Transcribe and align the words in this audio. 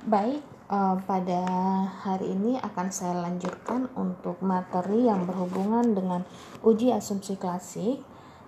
Baik, 0.00 0.40
uh, 0.72 0.96
pada 1.04 1.44
hari 2.00 2.32
ini 2.32 2.56
akan 2.56 2.88
saya 2.88 3.20
lanjutkan 3.20 3.92
untuk 3.92 4.40
materi 4.40 5.04
yang 5.04 5.28
berhubungan 5.28 5.92
dengan 5.92 6.24
uji 6.64 6.88
asumsi 6.88 7.36
klasik. 7.36 8.00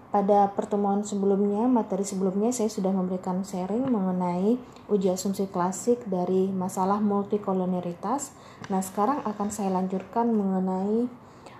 Pada 0.08 0.48
pertemuan 0.56 1.04
sebelumnya, 1.04 1.68
materi 1.68 2.08
sebelumnya 2.08 2.56
saya 2.56 2.72
sudah 2.72 2.88
memberikan 2.88 3.44
sharing 3.44 3.84
mengenai 3.84 4.56
uji 4.88 5.12
asumsi 5.12 5.44
klasik 5.52 6.00
dari 6.08 6.48
masalah 6.48 7.04
multikolonialitas. 7.04 8.32
Nah, 8.72 8.80
sekarang 8.80 9.20
akan 9.28 9.48
saya 9.52 9.76
lanjutkan 9.76 10.32
mengenai 10.32 11.04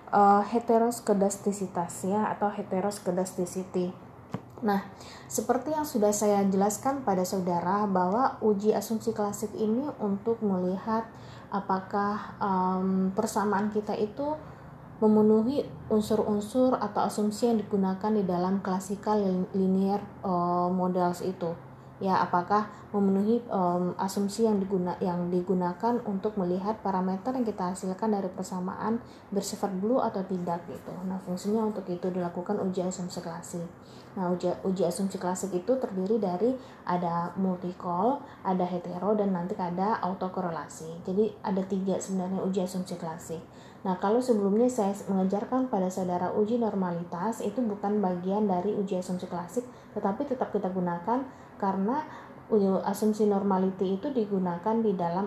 uh, 0.09 0.41
heteroskedastisitas 0.41 2.09
ya 2.09 2.33
atau 2.33 2.49
heteroskedasticity. 2.49 4.02
Nah, 4.63 4.79
seperti 5.27 5.75
yang 5.75 5.83
sudah 5.83 6.15
saya 6.15 6.41
jelaskan 6.47 7.03
pada 7.03 7.27
saudara 7.27 7.83
bahwa 7.83 8.39
uji 8.39 8.71
asumsi 8.71 9.11
klasik 9.11 9.51
ini 9.59 9.91
untuk 9.99 10.39
melihat 10.39 11.03
apakah 11.51 12.39
um, 12.39 13.11
persamaan 13.11 13.69
kita 13.69 13.93
itu 13.99 14.39
memenuhi 15.03 15.67
unsur-unsur 15.91 16.79
atau 16.79 17.03
asumsi 17.03 17.51
yang 17.51 17.59
digunakan 17.59 18.07
di 18.07 18.23
dalam 18.23 18.63
klasikal 18.63 19.19
linear 19.51 19.99
uh, 20.23 20.71
models 20.71 21.19
itu 21.19 21.51
ya 22.03 22.19
apakah 22.19 22.67
memenuhi 22.91 23.39
um, 23.47 23.95
asumsi 23.95 24.43
yang 24.43 24.59
diguna 24.59 24.99
yang 24.99 25.31
digunakan 25.31 26.03
untuk 26.03 26.35
melihat 26.35 26.75
parameter 26.83 27.31
yang 27.31 27.47
kita 27.47 27.71
hasilkan 27.71 28.11
dari 28.11 28.27
persamaan 28.27 28.99
bersifat 29.31 29.71
blue 29.79 30.03
atau 30.03 30.19
tidak 30.27 30.67
gitu. 30.67 30.91
Nah, 31.07 31.15
fungsinya 31.23 31.63
untuk 31.63 31.87
itu 31.87 32.11
dilakukan 32.11 32.59
uji 32.59 32.83
asumsi 32.83 33.23
klasik. 33.23 33.63
Nah, 34.13 34.29
uji, 34.29 34.45
uji 34.61 34.85
asumsi 34.85 35.17
klasik 35.17 35.57
itu 35.57 35.73
terdiri 35.81 36.21
dari 36.21 36.53
ada 36.85 37.33
multicol, 37.33 38.21
ada 38.45 38.61
hetero 38.61 39.17
dan 39.17 39.33
nanti 39.33 39.57
ada 39.57 39.97
autokorelasi. 40.05 41.01
Jadi 41.01 41.33
ada 41.41 41.65
tiga 41.65 41.97
sebenarnya 41.97 42.45
uji 42.45 42.61
asumsi 42.61 42.93
klasik. 43.01 43.41
Nah, 43.83 43.97
kalau 43.97 44.21
sebelumnya 44.21 44.69
saya 44.69 44.93
mengajarkan 45.09 45.67
pada 45.67 45.89
saudara 45.89 46.31
uji 46.31 46.61
normalitas 46.61 47.41
itu 47.41 47.59
bukan 47.59 47.99
bagian 47.99 48.45
dari 48.45 48.71
uji 48.71 49.01
asumsi 49.01 49.25
klasik, 49.27 49.65
tetapi 49.97 50.29
tetap 50.29 50.53
kita 50.53 50.69
gunakan 50.69 51.25
karena 51.57 52.05
asumsi 52.85 53.25
normality 53.25 53.97
itu 53.97 54.13
digunakan 54.13 54.77
di 54.77 54.93
dalam 54.93 55.25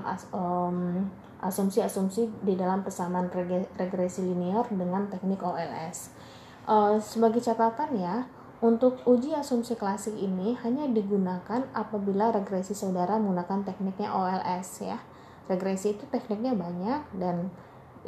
asumsi-asumsi 1.43 2.45
di 2.47 2.55
dalam 2.55 2.87
persamaan 2.87 3.29
regresi 3.77 4.23
linear 4.23 4.65
dengan 4.71 5.11
teknik 5.11 5.43
OLS. 5.43 6.15
Uh, 6.67 6.99
sebagai 6.99 7.39
catatan 7.39 7.95
ya, 7.95 8.27
untuk 8.65 9.05
uji 9.05 9.37
asumsi 9.37 9.77
klasik 9.77 10.17
ini 10.17 10.57
hanya 10.65 10.89
digunakan 10.89 11.69
apabila 11.77 12.33
regresi 12.33 12.73
saudara 12.73 13.21
menggunakan 13.21 13.69
tekniknya 13.69 14.09
OLS 14.09 14.69
ya. 14.81 14.99
Regresi 15.47 15.93
itu 15.93 16.09
tekniknya 16.09 16.57
banyak 16.57 17.21
dan 17.21 17.53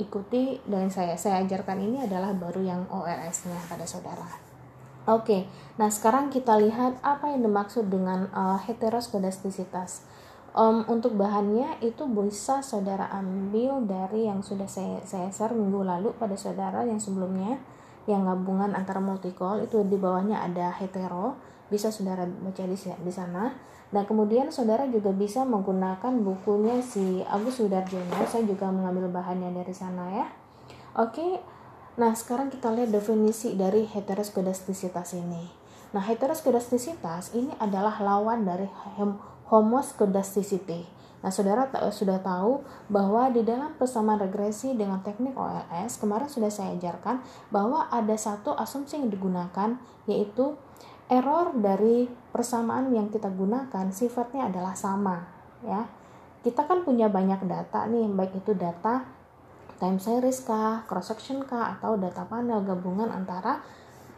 ikuti 0.01 0.63
dan 0.65 0.89
saya 0.89 1.19
saya 1.19 1.45
ajarkan 1.45 1.79
ini 1.83 2.07
adalah 2.07 2.33
baru 2.33 2.65
yang 2.65 2.83
OLS-nya 2.89 3.59
pada 3.69 3.85
saudara. 3.85 4.25
Oke, 5.09 5.49
nah 5.77 5.89
sekarang 5.93 6.33
kita 6.33 6.57
lihat 6.57 7.01
apa 7.01 7.33
yang 7.33 7.45
dimaksud 7.45 7.89
dengan 7.89 8.29
uh, 8.33 8.61
heteroskedastisitas. 8.61 10.05
Um, 10.57 10.85
untuk 10.89 11.15
bahannya 11.15 11.77
itu 11.85 12.09
bisa 12.09 12.65
saudara 12.65 13.09
ambil 13.13 13.85
dari 13.85 14.27
yang 14.27 14.41
sudah 14.41 14.67
saya, 14.67 15.05
saya 15.05 15.29
share 15.29 15.53
minggu 15.53 15.85
lalu 15.85 16.13
pada 16.17 16.35
saudara 16.41 16.83
yang 16.89 16.99
sebelumnya 16.99 17.61
yang 18.09 18.25
gabungan 18.25 18.73
antara 18.73 18.99
multicol 18.99 19.61
itu 19.61 19.85
di 19.85 20.01
bawahnya 20.01 20.41
ada 20.41 20.73
hetero 20.73 21.37
bisa 21.69 21.93
saudara 21.93 22.25
baca 22.25 22.65
di, 22.65 22.77
di 22.81 23.13
sana 23.13 23.53
dan 23.93 24.09
kemudian 24.09 24.49
saudara 24.49 24.89
juga 24.89 25.13
bisa 25.13 25.45
menggunakan 25.45 26.25
bukunya 26.25 26.81
si 26.81 27.21
Agus 27.29 27.61
Sudarjono 27.61 28.25
saya 28.25 28.49
juga 28.49 28.73
mengambil 28.73 29.13
bahannya 29.13 29.53
dari 29.53 29.77
sana 29.77 30.09
ya 30.09 30.27
oke 30.97 31.59
Nah, 31.99 32.15
sekarang 32.15 32.47
kita 32.47 32.71
lihat 32.71 32.95
definisi 32.95 33.59
dari 33.59 33.83
heteroskedastisitas 33.83 35.19
ini. 35.19 35.51
Nah, 35.91 36.07
heteroskedastisitas 36.07 37.35
ini 37.35 37.51
adalah 37.59 37.99
lawan 37.99 38.47
dari 38.47 38.71
homoskedasticity. 39.51 40.87
Nah, 41.19 41.35
saudara 41.35 41.67
sudah 41.91 42.23
tahu 42.23 42.63
bahwa 42.87 43.27
di 43.35 43.43
dalam 43.43 43.75
persamaan 43.75 44.23
regresi 44.23 44.79
dengan 44.79 45.03
teknik 45.03 45.35
OLS, 45.35 45.99
kemarin 45.99 46.31
sudah 46.31 46.47
saya 46.47 46.79
ajarkan 46.79 47.19
bahwa 47.51 47.91
ada 47.91 48.15
satu 48.15 48.55
asumsi 48.55 49.03
yang 49.03 49.11
digunakan, 49.11 49.75
yaitu 50.07 50.55
error 51.11 51.51
dari 51.59 52.07
persamaan 52.31 52.95
yang 52.95 53.11
kita 53.11 53.33
gunakan 53.33 53.91
sifatnya 53.91 54.47
adalah 54.47 54.79
sama. 54.79 55.27
ya 55.67 55.91
Kita 56.45 56.71
kan 56.71 56.87
punya 56.87 57.11
banyak 57.11 57.43
data 57.51 57.91
nih, 57.91 58.07
baik 58.15 58.39
itu 58.39 58.55
data 58.55 59.03
time 59.83 59.99
series 59.99 60.43
kah, 60.47 60.87
cross 60.87 61.11
section 61.11 61.43
kah, 61.43 61.75
atau 61.79 61.99
data 61.99 62.23
panel 62.27 62.63
gabungan 62.63 63.11
antara 63.11 63.59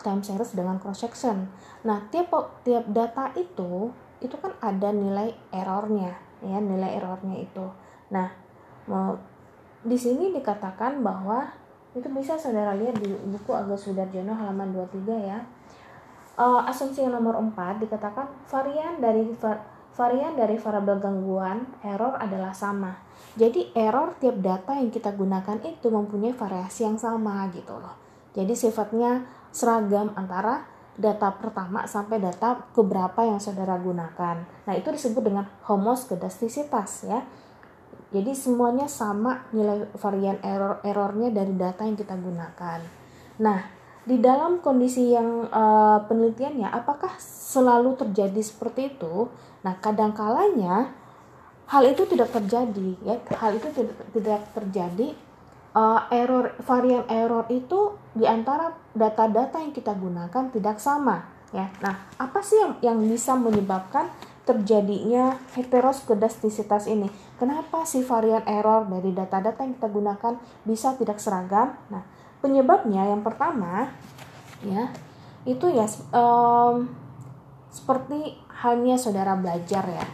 time 0.04 0.20
series 0.20 0.52
dengan 0.52 0.76
cross 0.76 1.00
section. 1.00 1.48
Nah, 1.84 2.08
tiap 2.12 2.32
tiap 2.64 2.84
data 2.92 3.32
itu 3.36 3.88
itu 4.20 4.36
kan 4.36 4.52
ada 4.60 4.92
nilai 4.92 5.32
errornya, 5.48 6.12
ya 6.44 6.58
nilai 6.58 7.00
errornya 7.00 7.36
itu. 7.40 7.66
Nah, 8.12 8.28
mau 8.88 9.16
di 9.80 9.96
sini 9.96 10.32
dikatakan 10.36 11.00
bahwa 11.00 11.48
itu 11.96 12.06
bisa 12.12 12.38
saudara 12.38 12.76
lihat 12.76 13.00
di 13.02 13.10
buku 13.10 13.50
Agus 13.50 13.88
Sudarjono 13.88 14.36
halaman 14.36 14.70
23 14.74 15.30
ya. 15.30 15.38
Uh, 16.40 16.62
asumsi 16.64 17.04
yang 17.04 17.12
nomor 17.12 17.36
4 17.36 17.82
dikatakan 17.84 18.30
varian 18.48 18.96
dari 19.02 19.28
varian 19.92 20.32
dari 20.38 20.56
variabel 20.56 20.96
gangguan 21.02 21.66
error 21.84 22.16
adalah 22.16 22.54
sama. 22.54 22.96
Jadi 23.36 23.74
error 23.76 24.16
tiap 24.16 24.40
data 24.40 24.72
yang 24.78 24.88
kita 24.88 25.12
gunakan 25.12 25.58
itu 25.66 25.92
mempunyai 25.92 26.32
variasi 26.32 26.86
yang 26.88 26.96
sama 26.96 27.44
gitu 27.52 27.76
loh. 27.76 27.92
Jadi 28.32 28.54
sifatnya 28.54 29.26
seragam 29.50 30.14
antara 30.14 30.64
data 31.00 31.32
pertama 31.32 31.88
sampai 31.88 32.20
data 32.20 32.68
keberapa 32.76 33.24
yang 33.24 33.40
saudara 33.40 33.80
gunakan. 33.80 34.44
Nah 34.68 34.74
itu 34.76 34.92
disebut 34.92 35.24
dengan 35.24 35.48
homoskedastisitas 35.64 37.08
ya. 37.08 37.24
Jadi 38.12 38.36
semuanya 38.36 38.84
sama 38.84 39.48
nilai 39.56 39.88
varian 39.96 40.36
error 40.44 40.84
errornya 40.84 41.32
dari 41.32 41.56
data 41.56 41.88
yang 41.88 41.96
kita 41.96 42.14
gunakan. 42.20 42.84
Nah 43.40 43.80
di 44.00 44.16
dalam 44.16 44.64
kondisi 44.64 45.12
yang 45.12 45.48
uh, 45.48 46.02
penelitiannya 46.08 46.72
apakah 46.72 47.14
selalu 47.20 48.00
terjadi 48.00 48.40
seperti 48.40 48.96
itu? 48.96 49.28
Nah, 49.60 49.76
kadang-kalanya 49.76 50.96
hal 51.68 51.84
itu 51.84 52.08
tidak 52.08 52.32
terjadi 52.32 52.96
ya. 53.04 53.20
Hal 53.36 53.60
itu 53.60 53.68
tidak 53.70 53.96
tidak 54.16 54.40
terjadi 54.56 55.08
uh, 55.74 56.06
error 56.10 56.54
varian 56.64 57.06
error 57.06 57.46
itu 57.50 57.94
di 58.14 58.26
antara 58.26 58.74
data-data 58.94 59.62
yang 59.62 59.70
kita 59.74 59.94
gunakan 59.94 60.50
tidak 60.50 60.82
sama 60.82 61.26
ya. 61.54 61.70
Nah, 61.82 61.94
apa 62.18 62.40
sih 62.42 62.58
yang 62.58 62.74
yang 62.82 62.98
bisa 63.02 63.34
menyebabkan 63.38 64.10
terjadinya 64.46 65.38
heteroskedastisitas 65.54 66.90
ini? 66.90 67.06
Kenapa 67.38 67.86
sih 67.86 68.02
varian 68.02 68.42
error 68.46 68.86
dari 68.86 69.14
data-data 69.14 69.62
yang 69.62 69.74
kita 69.78 69.88
gunakan 69.90 70.34
bisa 70.66 70.98
tidak 70.98 71.22
seragam? 71.22 71.78
Nah, 71.90 72.02
penyebabnya 72.40 73.06
yang 73.12 73.20
pertama 73.20 73.92
ya 74.64 74.92
itu 75.48 75.72
ya 75.72 75.88
um, 76.12 76.88
seperti 77.72 78.36
halnya 78.50 79.00
saudara 79.00 79.36
belajar 79.36 79.84
ya 79.88 80.04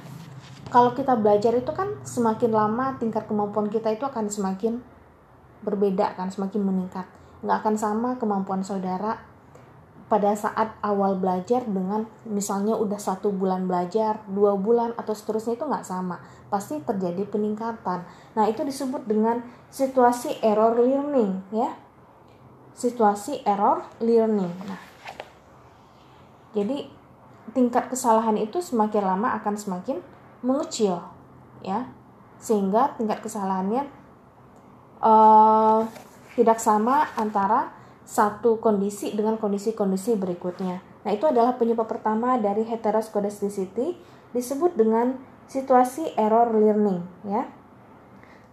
kalau 0.71 0.95
kita 0.95 1.19
belajar 1.19 1.55
itu 1.55 1.71
kan 1.75 1.99
semakin 2.03 2.55
lama 2.55 2.95
tingkat 2.99 3.27
kemampuan 3.27 3.71
kita 3.71 3.95
itu 3.95 4.07
akan 4.07 4.31
semakin 4.31 4.83
berbeda 5.63 6.17
kan 6.19 6.29
semakin 6.33 6.65
meningkat. 6.65 7.07
Nggak 7.45 7.65
akan 7.65 7.75
sama 7.77 8.11
kemampuan 8.17 8.65
saudara 8.65 9.21
pada 10.07 10.39
saat 10.39 10.79
awal 10.87 11.19
belajar 11.19 11.67
dengan 11.67 12.07
misalnya 12.23 12.79
udah 12.79 12.99
satu 12.99 13.35
bulan 13.35 13.67
belajar 13.67 14.23
dua 14.31 14.55
bulan 14.55 14.95
atau 14.95 15.13
seterusnya 15.13 15.59
itu 15.59 15.65
nggak 15.67 15.87
sama. 15.87 16.23
Pasti 16.47 16.79
terjadi 16.83 17.27
peningkatan. 17.27 18.07
Nah 18.39 18.45
itu 18.47 18.63
disebut 18.63 19.07
dengan 19.07 19.43
situasi 19.71 20.43
error 20.43 20.79
learning 20.79 21.43
ya. 21.51 21.75
Situasi 22.77 23.41
error 23.49 23.89
learning. 24.05 24.53
Nah, 24.69 24.81
jadi 26.53 26.93
tingkat 27.57 27.89
kesalahan 27.89 28.37
itu 28.37 28.61
semakin 28.61 29.17
lama 29.17 29.33
akan 29.41 29.57
semakin 29.57 30.05
mengecil, 30.45 31.01
ya, 31.65 31.89
sehingga 32.37 32.93
tingkat 33.01 33.25
kesalahannya 33.25 33.89
uh, 35.01 35.85
tidak 36.37 36.61
sama 36.61 37.09
antara 37.17 37.73
satu 38.07 38.63
kondisi 38.63 39.13
dengan 39.17 39.35
kondisi-kondisi 39.41 40.15
berikutnya. 40.15 40.79
Nah, 41.03 41.11
itu 41.11 41.27
adalah 41.27 41.59
penyebab 41.59 41.91
pertama 41.91 42.39
dari 42.39 42.63
heteroscedasticity 42.63 43.99
disebut 44.31 44.79
dengan 44.79 45.19
situasi 45.51 46.15
error 46.15 46.51
learning, 46.55 47.03
ya. 47.27 47.47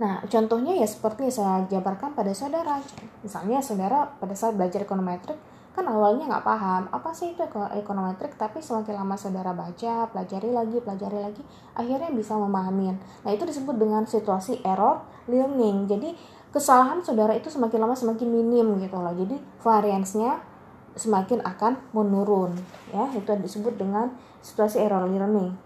Nah, 0.02 0.26
contohnya 0.26 0.74
ya 0.74 0.90
seperti 0.90 1.30
saya 1.30 1.70
jabarkan 1.70 2.18
pada 2.18 2.34
saudara. 2.34 2.82
Misalnya 3.22 3.62
saudara 3.62 4.10
pada 4.18 4.34
saat 4.34 4.58
belajar 4.58 4.82
ekonometrik 4.82 5.38
kan 5.74 5.90
awalnya 5.90 6.30
nggak 6.30 6.46
paham 6.46 6.86
apa 6.94 7.10
sih 7.10 7.34
itu 7.34 7.42
ekonometrik 7.74 8.38
tapi 8.38 8.62
semakin 8.62 8.94
lama 8.94 9.18
saudara 9.18 9.58
baca 9.58 10.06
pelajari 10.14 10.54
lagi 10.54 10.78
pelajari 10.78 11.18
lagi 11.18 11.42
akhirnya 11.74 12.14
bisa 12.14 12.38
memahami. 12.38 12.94
Nah 13.26 13.32
itu 13.34 13.42
disebut 13.42 13.74
dengan 13.82 14.06
situasi 14.06 14.62
error 14.62 15.02
learning. 15.26 15.90
Jadi 15.90 16.14
kesalahan 16.54 17.02
saudara 17.02 17.34
itu 17.34 17.50
semakin 17.50 17.90
lama 17.90 17.98
semakin 17.98 18.30
minim 18.30 18.78
gitu 18.78 19.02
loh. 19.02 19.18
Jadi 19.18 19.42
variansnya 19.66 20.46
semakin 20.94 21.42
akan 21.42 21.82
menurun 21.90 22.54
ya. 22.94 23.10
Itu 23.18 23.34
disebut 23.34 23.74
dengan 23.74 24.14
situasi 24.46 24.78
error 24.78 25.10
learning. 25.10 25.58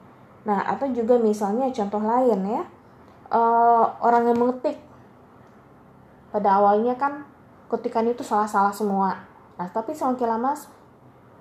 Nah 0.47 0.71
atau 0.71 0.87
juga 0.87 1.19
misalnya 1.19 1.67
contoh 1.75 1.99
lain 1.99 2.39
ya. 2.47 2.63
Uh, 3.27 3.83
orang 3.99 4.31
yang 4.31 4.39
mengetik. 4.39 4.79
Pada 6.31 6.63
awalnya 6.63 6.95
kan 6.95 7.27
ketikan 7.67 8.07
itu 8.07 8.23
salah-salah 8.23 8.71
semua 8.71 9.35
nah 9.57 9.67
tapi 9.73 9.97
semakin 9.97 10.37
lama 10.37 10.53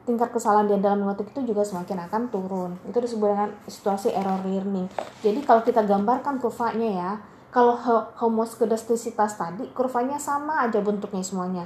tingkat 0.06 0.30
kesalahan 0.30 0.70
dia 0.70 0.78
dalam 0.78 1.02
mengetik 1.02 1.34
itu 1.34 1.52
juga 1.52 1.66
semakin 1.66 2.06
akan 2.06 2.22
turun. 2.30 2.70
Itu 2.86 3.02
disebut 3.02 3.26
dengan 3.26 3.50
situasi 3.66 4.14
error 4.14 4.38
learning. 4.46 4.86
Jadi 5.20 5.42
kalau 5.42 5.66
kita 5.66 5.82
gambarkan 5.82 6.38
kurvanya 6.38 6.88
ya 6.88 7.10
kalau 7.50 7.74
homoskedastisitas 8.22 9.34
tadi 9.34 9.66
kurvanya 9.74 10.16
sama 10.22 10.62
aja 10.62 10.78
bentuknya 10.78 11.26
semuanya. 11.26 11.64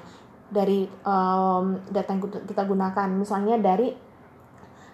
Dari 0.51 0.89
um, 1.05 1.79
data 1.93 2.11
yang 2.17 2.21
kita 2.49 2.63
gunakan 2.67 3.09
misalnya 3.13 3.61
dari 3.61 3.93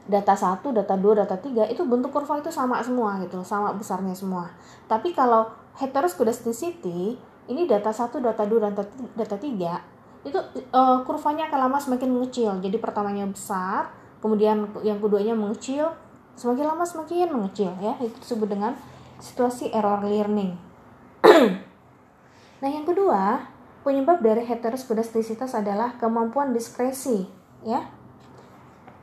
data 0.07 0.35
1, 0.35 0.63
data 0.71 0.95
2, 0.95 1.23
data 1.23 1.37
3 1.39 1.73
itu 1.73 1.83
bentuk 1.87 2.15
kurva 2.15 2.39
itu 2.39 2.51
sama 2.51 2.83
semua 2.83 3.19
gitu, 3.23 3.43
sama 3.47 3.75
besarnya 3.75 4.15
semua. 4.15 4.51
Tapi 4.91 5.15
kalau 5.15 5.51
heteroscedasticity 5.79 7.19
ini 7.47 7.63
data 7.67 7.95
1, 7.95 8.11
data 8.23 8.43
2, 8.43 8.63
dan 8.63 8.73
data 9.15 9.37
3 9.39 9.96
itu 10.27 10.39
uh, 10.75 11.07
kurvanya 11.07 11.47
akan 11.47 11.71
lama 11.71 11.79
semakin 11.79 12.11
mengecil. 12.11 12.51
Jadi 12.59 12.77
pertamanya 12.83 13.23
besar, 13.31 13.95
kemudian 14.19 14.67
yang 14.83 14.99
keduanya 14.99 15.39
mengecil, 15.39 15.95
semakin 16.35 16.67
lama 16.67 16.83
semakin 16.83 17.31
mengecil 17.31 17.71
ya. 17.79 17.95
Itu 18.03 18.19
disebut 18.19 18.51
dengan 18.51 18.75
situasi 19.23 19.71
error 19.71 20.03
learning. 20.03 20.59
nah, 22.61 22.69
yang 22.69 22.83
kedua, 22.83 23.47
penyebab 23.87 24.19
dari 24.19 24.43
heteroscedasticitas 24.43 25.55
adalah 25.55 25.95
kemampuan 25.97 26.51
diskresi, 26.51 27.31
ya 27.63 27.87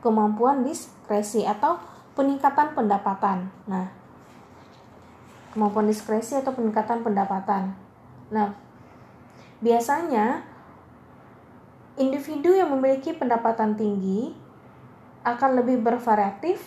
kemampuan 0.04 0.60
diskresi 0.68 1.48
atau 1.48 1.80
peningkatan 2.12 2.76
pendapatan. 2.76 3.48
Nah, 3.64 3.88
kemampuan 5.56 5.88
diskresi 5.88 6.36
atau 6.36 6.52
peningkatan 6.52 7.00
pendapatan. 7.00 7.72
Nah, 8.28 8.52
biasanya 9.64 10.44
individu 12.00 12.54
yang 12.54 12.74
memiliki 12.74 13.14
pendapatan 13.14 13.78
tinggi 13.78 14.34
akan 15.24 15.50
lebih 15.62 15.80
bervariatif 15.80 16.60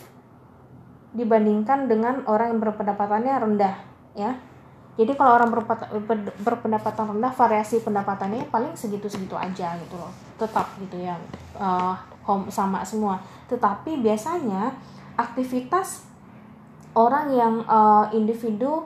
dibandingkan 1.14 1.88
dengan 1.88 2.26
orang 2.28 2.56
yang 2.56 2.60
berpendapatannya 2.60 3.34
rendah, 3.38 3.76
ya. 4.12 4.36
Jadi 4.98 5.14
kalau 5.14 5.38
orang 5.38 5.54
berpendapatan 6.42 7.14
rendah, 7.14 7.30
variasi 7.30 7.78
pendapatannya 7.86 8.50
paling 8.50 8.74
segitu-segitu 8.74 9.38
aja 9.38 9.78
gitu 9.78 9.94
loh, 9.94 10.10
tetap 10.36 10.74
gitu 10.82 10.98
ya. 10.98 11.14
Uh, 11.54 11.94
sama 12.52 12.84
semua 12.84 13.24
tetapi 13.48 13.96
biasanya 14.04 14.76
aktivitas 15.16 16.04
orang 16.92 17.32
yang 17.32 17.54
uh, 17.64 18.12
individu 18.12 18.84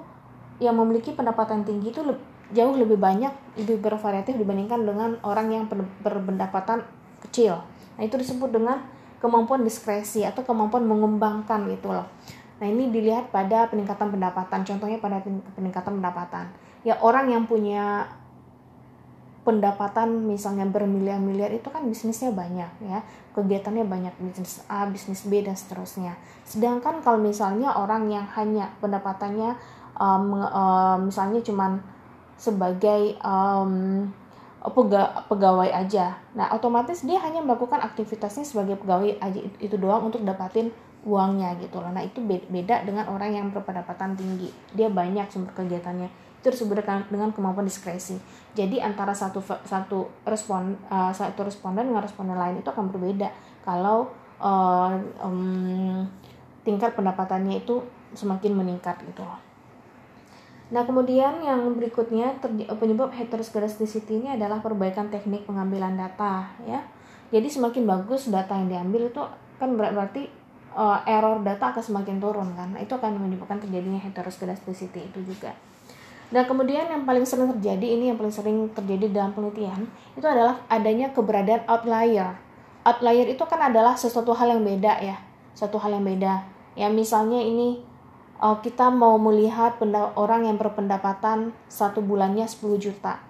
yang 0.62 0.78
memiliki 0.78 1.10
pendapatan 1.10 1.66
tinggi 1.66 1.90
itu 1.90 2.02
jauh 2.52 2.76
lebih 2.76 3.00
banyak 3.00 3.32
lebih 3.56 3.80
bervariatif 3.80 4.36
dibandingkan 4.36 4.84
dengan 4.84 5.10
orang 5.24 5.48
yang 5.52 5.64
berpendapatan 6.04 6.84
kecil. 7.24 7.60
Nah 7.96 8.02
itu 8.04 8.16
disebut 8.16 8.52
dengan 8.52 8.80
kemampuan 9.20 9.64
diskresi 9.64 10.26
atau 10.26 10.44
kemampuan 10.44 10.84
mengembangkan 10.84 11.68
gitu 11.68 11.92
loh. 11.92 12.06
Nah 12.62 12.66
ini 12.70 12.94
dilihat 12.94 13.34
pada 13.34 13.66
peningkatan 13.70 14.12
pendapatan. 14.12 14.62
Contohnya 14.62 14.98
pada 15.02 15.18
peningkatan 15.58 15.98
pendapatan. 15.98 16.46
Ya 16.86 16.98
orang 16.98 17.30
yang 17.30 17.44
punya 17.46 18.06
pendapatan 19.42 20.30
misalnya 20.30 20.62
bermiliar-miliar 20.70 21.50
itu 21.50 21.66
kan 21.66 21.82
bisnisnya 21.86 22.30
banyak 22.30 22.70
ya. 22.86 23.02
Kegiatannya 23.34 23.82
banyak 23.86 24.14
bisnis 24.22 24.62
A 24.70 24.86
bisnis 24.86 25.26
B 25.26 25.42
dan 25.42 25.58
seterusnya. 25.58 26.14
Sedangkan 26.46 27.02
kalau 27.02 27.18
misalnya 27.18 27.74
orang 27.74 28.06
yang 28.10 28.26
hanya 28.38 28.70
pendapatannya 28.78 29.58
um, 29.98 30.34
um, 30.34 30.98
misalnya 31.10 31.42
cuman 31.42 31.82
sebagai 32.36 33.16
um, 33.22 34.06
pegawai 35.26 35.70
aja. 35.74 36.14
Nah 36.38 36.54
otomatis 36.54 37.02
dia 37.02 37.18
hanya 37.18 37.42
melakukan 37.42 37.82
aktivitasnya 37.82 38.46
sebagai 38.46 38.78
pegawai 38.78 39.18
aja 39.18 39.40
itu 39.58 39.74
doang 39.74 40.06
untuk 40.06 40.22
dapatin 40.22 40.70
uangnya 41.02 41.58
gitu 41.58 41.82
loh. 41.82 41.90
Nah 41.90 42.06
itu 42.06 42.22
beda 42.22 42.86
dengan 42.86 43.10
orang 43.10 43.34
yang 43.34 43.46
berpendapatan 43.50 44.14
tinggi. 44.14 44.54
Dia 44.70 44.86
banyak 44.86 45.26
sumber 45.34 45.50
kegiatannya. 45.58 46.06
Itu 46.42 46.54
disebut 46.54 46.82
dengan 47.10 47.30
kemampuan 47.34 47.66
diskresi. 47.66 48.18
Jadi 48.54 48.78
antara 48.78 49.14
satu 49.14 49.42
satu 49.42 50.06
respon 50.26 50.78
uh, 50.90 51.10
satu 51.10 51.42
responden 51.46 51.90
dengan 51.90 52.02
responden 52.02 52.38
lain 52.38 52.62
itu 52.62 52.70
akan 52.70 52.90
berbeda. 52.90 53.34
Kalau 53.66 54.10
uh, 54.38 54.94
um, 55.22 56.06
tingkat 56.62 56.94
pendapatannya 56.94 57.62
itu 57.62 57.82
semakin 58.14 58.54
meningkat 58.54 58.98
gitu 59.02 59.26
loh. 59.26 59.51
Nah 60.72 60.88
kemudian 60.88 61.44
yang 61.44 61.76
berikutnya 61.76 62.40
penyebab 62.80 63.12
heteroscedasticity 63.12 64.24
ini 64.24 64.28
adalah 64.32 64.64
perbaikan 64.64 65.12
teknik 65.12 65.44
pengambilan 65.44 66.00
data 66.00 66.48
ya. 66.64 66.80
Jadi 67.28 67.48
semakin 67.48 67.84
bagus 67.84 68.32
data 68.32 68.56
yang 68.56 68.72
diambil 68.72 69.12
itu 69.12 69.22
kan 69.60 69.76
berarti 69.76 70.32
uh, 70.72 71.04
error 71.04 71.44
data 71.44 71.76
akan 71.76 71.84
semakin 71.84 72.16
turun 72.16 72.48
kan. 72.56 72.72
Itu 72.80 72.96
akan 72.96 73.20
menyebabkan 73.20 73.60
terjadinya 73.60 74.00
heteroscedasticity 74.00 75.12
itu 75.12 75.20
juga. 75.28 75.52
Nah, 76.32 76.48
kemudian 76.48 76.88
yang 76.88 77.04
paling 77.04 77.28
sering 77.28 77.52
terjadi 77.52 77.92
ini 77.92 78.08
yang 78.08 78.16
paling 78.16 78.32
sering 78.32 78.64
terjadi 78.72 79.12
dalam 79.12 79.36
penelitian 79.36 79.84
itu 80.16 80.24
adalah 80.24 80.64
adanya 80.72 81.12
keberadaan 81.12 81.68
outlier. 81.68 82.32
Outlier 82.88 83.28
itu 83.28 83.44
kan 83.44 83.60
adalah 83.60 83.92
sesuatu 84.00 84.32
hal 84.32 84.56
yang 84.56 84.64
beda 84.64 84.96
ya, 85.04 85.20
satu 85.52 85.76
hal 85.76 85.92
yang 86.00 86.08
beda. 86.08 86.48
Ya 86.72 86.88
misalnya 86.88 87.36
ini 87.36 87.84
uh, 88.42 88.58
kita 88.58 88.90
mau 88.90 89.14
melihat 89.22 89.78
orang 90.18 90.50
yang 90.50 90.58
berpendapatan 90.58 91.54
satu 91.70 92.02
bulannya 92.02 92.44
10 92.44 92.58
juta 92.82 93.22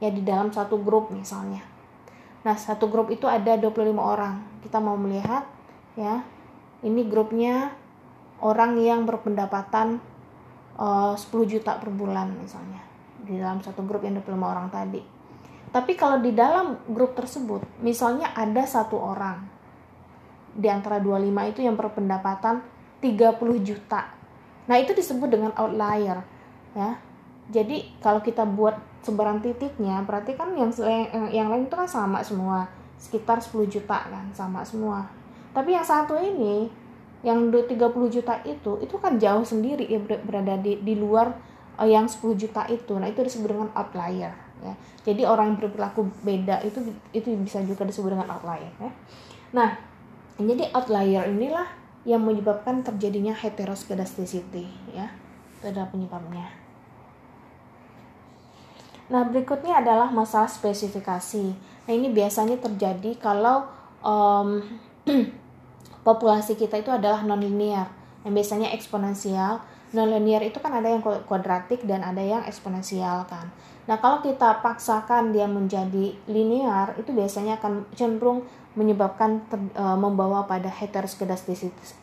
ya 0.00 0.08
di 0.08 0.24
dalam 0.24 0.48
satu 0.50 0.80
grup 0.80 1.12
misalnya. 1.12 1.60
Nah, 2.44 2.56
satu 2.56 2.88
grup 2.88 3.12
itu 3.12 3.28
ada 3.28 3.56
25 3.60 3.94
orang. 4.00 4.40
Kita 4.64 4.80
mau 4.80 4.96
melihat 4.96 5.44
ya. 5.94 6.24
Ini 6.84 7.00
grupnya 7.08 7.72
orang 8.44 8.76
yang 8.76 9.08
berpendapatan 9.08 10.02
Eh, 10.74 10.82
uh, 10.82 11.14
10 11.14 11.46
juta 11.46 11.78
per 11.78 11.86
bulan 11.86 12.34
misalnya 12.34 12.82
di 13.22 13.38
dalam 13.38 13.62
satu 13.62 13.86
grup 13.86 14.02
yang 14.02 14.18
25 14.18 14.42
orang 14.42 14.66
tadi. 14.74 14.98
Tapi 15.70 15.92
kalau 15.94 16.18
di 16.18 16.34
dalam 16.34 16.82
grup 16.90 17.14
tersebut, 17.14 17.62
misalnya 17.78 18.34
ada 18.34 18.62
satu 18.66 18.98
orang 18.98 19.38
di 20.54 20.66
antara 20.66 20.98
25 20.98 21.50
itu 21.50 21.60
yang 21.62 21.78
berpendapatan 21.78 22.62
30 22.98 23.62
juta. 23.62 24.13
Nah, 24.64 24.76
itu 24.80 24.96
disebut 24.96 25.28
dengan 25.28 25.52
outlier, 25.58 26.24
ya. 26.72 26.96
Jadi, 27.52 28.00
kalau 28.00 28.24
kita 28.24 28.48
buat 28.48 28.80
sebaran 29.04 29.44
titiknya, 29.44 30.00
berarti 30.08 30.32
kan 30.32 30.56
yang 30.56 30.72
yang, 31.28 31.52
lain 31.52 31.68
itu 31.68 31.76
kan 31.76 31.84
sama 31.84 32.24
semua, 32.24 32.64
sekitar 32.96 33.36
10 33.44 33.68
juta 33.68 34.08
kan, 34.08 34.24
sama 34.32 34.64
semua. 34.64 35.04
Tapi 35.52 35.76
yang 35.76 35.84
satu 35.84 36.16
ini 36.16 36.72
yang 37.24 37.48
30 37.48 37.72
juta 38.12 38.36
itu 38.44 38.76
itu 38.84 38.96
kan 39.00 39.16
jauh 39.16 39.40
sendiri 39.40 39.88
ya 39.88 39.96
berada 39.98 40.60
di 40.60 40.76
di 40.84 40.92
luar 40.92 41.32
uh, 41.80 41.88
yang 41.88 42.04
10 42.04 42.20
juta 42.36 42.68
itu 42.68 42.92
nah 43.00 43.08
itu 43.08 43.24
disebut 43.24 43.48
dengan 43.48 43.70
outlier 43.72 44.36
ya 44.60 44.74
jadi 45.08 45.24
orang 45.24 45.56
yang 45.56 45.58
berperilaku 45.64 46.04
beda 46.20 46.60
itu 46.68 46.84
itu 47.16 47.32
bisa 47.40 47.64
juga 47.64 47.88
disebut 47.88 48.12
dengan 48.12 48.28
outlier 48.28 48.68
ya 48.76 48.92
nah 49.56 49.72
jadi 50.36 50.68
outlier 50.76 51.24
inilah 51.32 51.64
yang 52.04 52.20
menyebabkan 52.20 52.84
terjadinya 52.84 53.32
heteroscedasticity 53.32 54.68
ya. 54.92 55.08
Itu 55.60 55.72
adalah 55.72 55.88
penyebabnya. 55.88 56.64
Nah 59.08 59.24
berikutnya 59.28 59.80
adalah 59.84 60.08
masalah 60.08 60.48
spesifikasi. 60.48 61.44
Nah 61.84 61.92
ini 61.92 62.08
biasanya 62.12 62.56
terjadi 62.56 63.16
kalau 63.20 63.68
um, 64.00 64.64
populasi 66.06 66.56
kita 66.56 66.80
itu 66.80 66.88
adalah 66.92 67.24
nonlinear 67.24 67.88
yang 68.24 68.32
biasanya 68.32 68.72
eksponensial. 68.72 69.60
Nonlinear 69.92 70.42
itu 70.42 70.58
kan 70.58 70.72
ada 70.74 70.88
yang 70.88 71.04
kuadratik 71.04 71.84
dan 71.84 72.00
ada 72.02 72.20
yang 72.20 72.42
eksponensial 72.48 73.28
kan. 73.28 73.52
Nah 73.84 74.00
kalau 74.00 74.24
kita 74.24 74.64
paksakan 74.64 75.36
dia 75.36 75.44
menjadi 75.44 76.16
linear 76.24 76.96
itu 76.96 77.12
biasanya 77.12 77.60
akan 77.60 77.84
cenderung 77.92 78.48
menyebabkan 78.74 79.42
ter, 79.50 79.58
e, 79.58 79.84
membawa 79.98 80.46
pada 80.46 80.70
heteroskedastisitas 80.70 81.98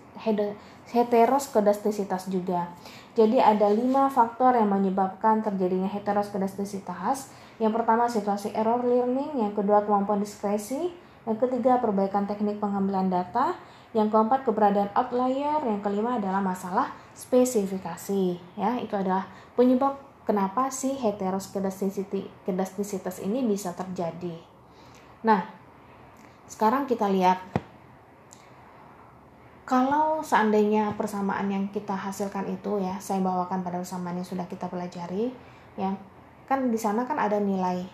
heteroskedastisitas 0.91 2.27
juga 2.27 2.67
jadi 3.15 3.43
ada 3.43 3.71
lima 3.71 4.11
faktor 4.11 4.55
yang 4.55 4.71
menyebabkan 4.71 5.43
terjadinya 5.43 5.87
heteroskedastisitas 5.87 7.31
yang 7.61 7.71
pertama 7.75 8.07
situasi 8.07 8.55
error 8.55 8.83
learning 8.83 9.39
yang 9.39 9.53
kedua 9.55 9.83
kemampuan 9.83 10.23
diskresi 10.23 10.91
Yang 11.21 11.45
ketiga, 11.45 11.77
perbaikan 11.77 12.25
teknik 12.25 12.57
pengambilan 12.57 13.13
data. 13.13 13.53
Yang 13.93 14.09
keempat, 14.15 14.41
keberadaan 14.47 14.89
outlier. 14.97 15.61
Yang 15.61 15.81
kelima 15.85 16.17
adalah 16.17 16.41
masalah 16.41 16.89
spesifikasi. 17.13 18.41
Ya, 18.57 18.81
itu 18.81 18.97
adalah 18.97 19.29
penyebab 19.53 20.01
kenapa 20.25 20.73
sih 20.73 20.97
heteroskedastisitas 20.97 23.21
ini 23.21 23.45
bisa 23.45 23.77
terjadi. 23.77 24.33
Nah, 25.21 25.45
sekarang 26.51 26.83
kita 26.83 27.07
lihat 27.07 27.39
kalau 29.63 30.19
seandainya 30.19 30.91
persamaan 30.99 31.47
yang 31.47 31.63
kita 31.71 31.95
hasilkan 31.95 32.43
itu 32.51 32.83
ya 32.83 32.99
saya 32.99 33.23
bawakan 33.23 33.63
pada 33.63 33.79
persamaan 33.79 34.19
yang 34.19 34.27
sudah 34.27 34.43
kita 34.51 34.67
pelajari 34.67 35.31
ya 35.79 35.95
kan 36.51 36.67
di 36.67 36.75
sana 36.75 37.07
kan 37.07 37.15
ada 37.15 37.39
nilai. 37.39 37.87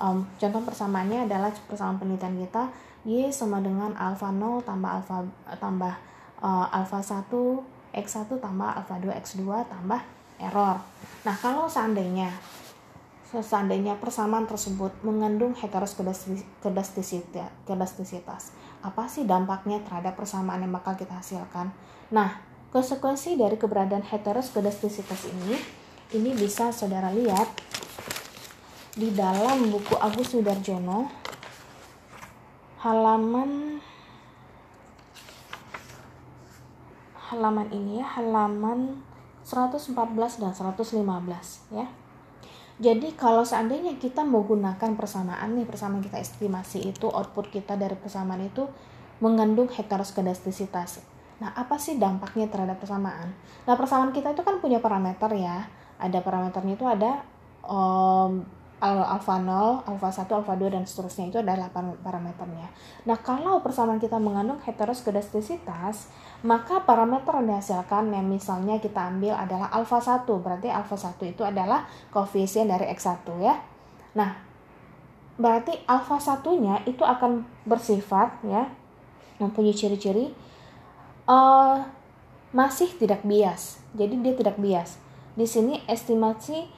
Um, 0.00 0.24
contoh 0.40 0.64
persamaannya 0.64 1.28
adalah 1.28 1.52
persamaan 1.68 2.00
penelitian 2.00 2.40
kita 2.40 2.72
y 3.04 3.28
sama 3.28 3.60
dengan 3.60 3.92
alfa 4.00 4.32
0 4.32 4.64
tambah 4.64 4.88
alfa 4.96 5.20
tambah 5.60 5.92
uh, 6.40 6.72
alfa 6.72 7.04
1 7.04 7.28
x1 7.92 8.32
tambah 8.40 8.80
alfa 8.80 8.96
2 8.96 9.12
x2 9.20 9.44
tambah 9.68 10.00
error. 10.40 10.80
Nah 11.28 11.36
kalau 11.36 11.68
seandainya 11.68 12.32
seandainya 13.30 13.94
persamaan 14.02 14.50
tersebut 14.50 14.90
mengandung 15.06 15.54
heteroskedastisitas 15.54 18.42
apa 18.82 19.06
sih 19.06 19.22
dampaknya 19.22 19.78
terhadap 19.86 20.18
persamaan 20.18 20.66
yang 20.66 20.74
bakal 20.74 20.98
kita 20.98 21.22
hasilkan? 21.22 21.70
Nah 22.10 22.42
konsekuensi 22.74 23.38
dari 23.38 23.54
keberadaan 23.54 24.02
heteroskedastisitas 24.02 25.30
ini 25.30 25.54
ini 26.18 26.34
bisa 26.34 26.74
saudara 26.74 27.14
lihat 27.14 27.46
di 28.98 29.14
dalam 29.14 29.70
buku 29.70 29.94
Agus 30.02 30.34
Sudarjono 30.34 31.06
halaman 32.82 33.78
halaman 37.30 37.70
ini 37.70 38.02
ya 38.02 38.06
halaman 38.18 39.06
114 39.46 39.94
dan 40.42 40.50
115 40.50 40.98
ya 41.70 41.86
jadi 42.80 43.12
kalau 43.12 43.44
seandainya 43.44 44.00
kita 44.00 44.24
menggunakan 44.24 44.96
persamaan 44.96 45.52
nih, 45.52 45.68
persamaan 45.68 46.00
kita 46.00 46.16
estimasi 46.16 46.88
itu 46.88 47.12
output 47.12 47.52
kita 47.52 47.76
dari 47.76 47.92
persamaan 47.92 48.40
itu 48.40 48.64
mengandung 49.20 49.68
heteroskedastisitas. 49.68 51.04
Nah, 51.44 51.52
apa 51.52 51.76
sih 51.76 52.00
dampaknya 52.00 52.48
terhadap 52.48 52.80
persamaan? 52.80 53.36
Nah, 53.68 53.76
persamaan 53.76 54.16
kita 54.16 54.32
itu 54.32 54.40
kan 54.40 54.64
punya 54.64 54.80
parameter 54.80 55.28
ya. 55.36 55.68
Ada 56.00 56.24
parameternya 56.24 56.74
itu 56.80 56.88
ada 56.88 57.20
um, 57.68 58.48
alfa 58.80 59.36
0, 59.36 59.84
alfa 59.84 60.08
1, 60.08 60.24
alfa 60.32 60.54
2 60.56 60.72
dan 60.72 60.88
seterusnya 60.88 61.28
itu 61.28 61.38
adalah 61.40 61.68
parameternya. 62.00 62.72
Nah, 63.04 63.20
kalau 63.20 63.60
persamaan 63.60 64.00
kita 64.00 64.16
mengandung 64.16 64.56
heteroskedastisitas, 64.64 66.08
maka 66.40 66.80
parameter 66.88 67.28
yang 67.36 67.56
dihasilkan 67.56 68.08
yang 68.08 68.24
misalnya 68.24 68.80
kita 68.80 69.12
ambil 69.12 69.36
adalah 69.36 69.68
alfa 69.68 70.00
1, 70.00 70.24
berarti 70.24 70.72
alfa 70.72 70.96
1 70.96 71.20
itu 71.28 71.44
adalah 71.44 71.84
koefisien 72.08 72.72
dari 72.72 72.88
X1 72.88 73.28
ya. 73.44 73.60
Nah, 74.16 74.50
berarti 75.40 75.72
alfa 75.88 76.20
satunya 76.20 76.84
itu 76.84 77.00
akan 77.00 77.48
bersifat 77.64 78.44
ya 78.44 78.68
mempunyai 79.40 79.72
ciri-ciri 79.72 80.36
uh, 81.24 81.80
masih 82.52 82.92
tidak 83.00 83.24
bias. 83.24 83.80
Jadi 83.96 84.20
dia 84.20 84.36
tidak 84.36 84.60
bias. 84.60 85.00
Di 85.32 85.48
sini 85.48 85.80
estimasi 85.88 86.68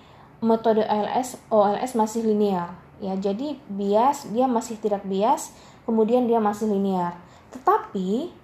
metode 0.42 0.82
OLS 0.82 1.38
OLS 1.48 1.94
masih 1.94 2.26
linear. 2.26 2.74
Ya 2.98 3.14
jadi 3.14 3.56
bias 3.70 4.28
dia 4.34 4.50
masih 4.50 4.76
tidak 4.82 5.06
bias 5.06 5.54
kemudian 5.86 6.26
dia 6.26 6.42
masih 6.42 6.66
linear. 6.68 7.14
Tetapi 7.54 8.34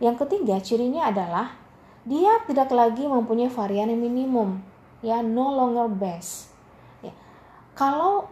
yang 0.00 0.16
ketiga 0.16 0.62
cirinya 0.62 1.10
adalah 1.10 1.58
dia 2.06 2.40
tidak 2.48 2.72
lagi 2.72 3.04
mempunyai 3.04 3.50
varian 3.50 3.90
yang 3.92 4.00
minimum. 4.00 4.62
Ya 5.02 5.20
no 5.20 5.52
longer 5.52 5.90
base. 5.90 6.48
Ya. 7.02 7.12
kalau 7.74 8.28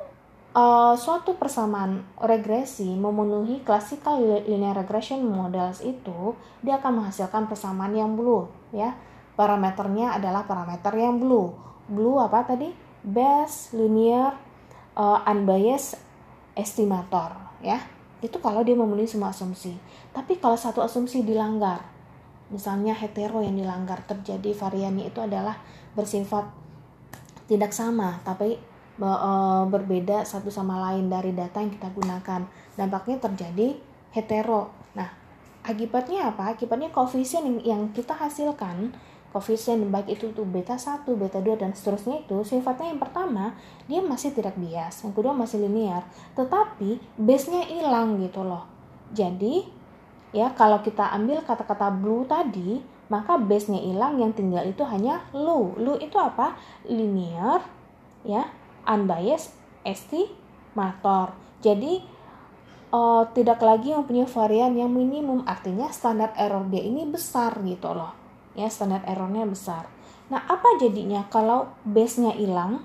uh, 0.52 0.94
suatu 0.94 1.36
persamaan 1.36 2.04
regresi 2.20 2.92
memenuhi 2.92 3.64
classical 3.64 4.20
linear 4.44 4.76
regression 4.76 5.24
models 5.24 5.80
itu 5.80 6.36
dia 6.60 6.76
akan 6.78 7.02
menghasilkan 7.02 7.50
persamaan 7.50 7.92
yang 7.98 8.14
blue. 8.14 8.46
Ya 8.70 8.94
parameternya 9.34 10.18
adalah 10.18 10.46
parameter 10.46 10.92
yang 10.94 11.18
blue. 11.18 11.54
Blue 11.88 12.20
apa 12.20 12.44
tadi 12.44 12.87
best 13.02 13.74
linear 13.74 14.36
uh, 14.98 15.22
unbiased 15.26 15.98
estimator 16.58 17.34
ya. 17.62 17.82
Itu 18.18 18.42
kalau 18.42 18.66
dia 18.66 18.74
memenuhi 18.74 19.06
semua 19.06 19.30
asumsi. 19.30 19.78
Tapi 20.10 20.42
kalau 20.42 20.58
satu 20.58 20.82
asumsi 20.82 21.22
dilanggar 21.22 21.98
misalnya 22.48 22.96
hetero 22.96 23.44
yang 23.44 23.60
dilanggar 23.60 24.00
terjadi 24.08 24.56
variannya 24.56 25.12
itu 25.12 25.20
adalah 25.20 25.60
bersifat 25.92 26.48
tidak 27.44 27.76
sama 27.76 28.24
tapi 28.24 28.56
uh, 29.04 29.68
berbeda 29.68 30.24
satu 30.24 30.48
sama 30.48 30.80
lain 30.90 31.12
dari 31.12 31.36
data 31.36 31.60
yang 31.62 31.72
kita 31.72 31.88
gunakan. 31.92 32.42
Dampaknya 32.74 33.16
terjadi 33.22 33.78
hetero. 34.10 34.72
Nah 34.96 35.08
akibatnya 35.62 36.34
apa? 36.34 36.56
Akibatnya 36.56 36.90
koefisien 36.90 37.60
yang 37.62 37.92
kita 37.92 38.16
hasilkan 38.16 38.96
koefisien 39.38 39.86
baik 39.94 40.18
itu 40.18 40.34
tuh 40.34 40.42
beta 40.42 40.74
1, 40.74 41.06
beta 41.14 41.38
2 41.38 41.62
dan 41.62 41.70
seterusnya 41.70 42.26
itu 42.26 42.42
sifatnya 42.42 42.90
yang 42.90 42.98
pertama 42.98 43.54
dia 43.86 44.02
masih 44.02 44.34
tidak 44.34 44.58
bias, 44.58 45.06
yang 45.06 45.14
kedua 45.14 45.30
masih 45.30 45.62
linear, 45.62 46.02
tetapi 46.34 46.98
base-nya 47.14 47.62
hilang 47.70 48.18
gitu 48.18 48.42
loh. 48.42 48.66
Jadi 49.14 49.62
ya 50.34 50.50
kalau 50.58 50.82
kita 50.82 51.14
ambil 51.14 51.46
kata-kata 51.46 51.94
blue 51.94 52.26
tadi, 52.26 52.82
maka 53.06 53.38
base-nya 53.38 53.78
hilang 53.78 54.18
yang 54.18 54.34
tinggal 54.34 54.66
itu 54.66 54.82
hanya 54.82 55.22
lu. 55.30 55.78
Lu 55.78 55.94
itu 56.02 56.18
apa? 56.18 56.58
Linear 56.90 57.62
ya, 58.26 58.50
unbiased 58.90 59.54
estimator. 59.86 61.30
Jadi 61.62 62.02
uh, 62.90 63.22
tidak 63.30 63.62
lagi 63.62 63.94
mempunyai 63.94 64.26
varian 64.26 64.74
yang 64.74 64.90
minimum, 64.90 65.46
artinya 65.46 65.86
standar 65.94 66.34
error 66.34 66.66
dia 66.66 66.82
ini 66.82 67.06
besar 67.06 67.54
gitu 67.62 67.94
loh 67.94 68.27
ya 68.58 68.66
standar 68.66 69.06
errornya 69.06 69.46
besar. 69.46 69.86
Nah, 70.28 70.42
apa 70.50 70.76
jadinya 70.82 71.24
kalau 71.30 71.70
base-nya 71.86 72.34
hilang? 72.34 72.82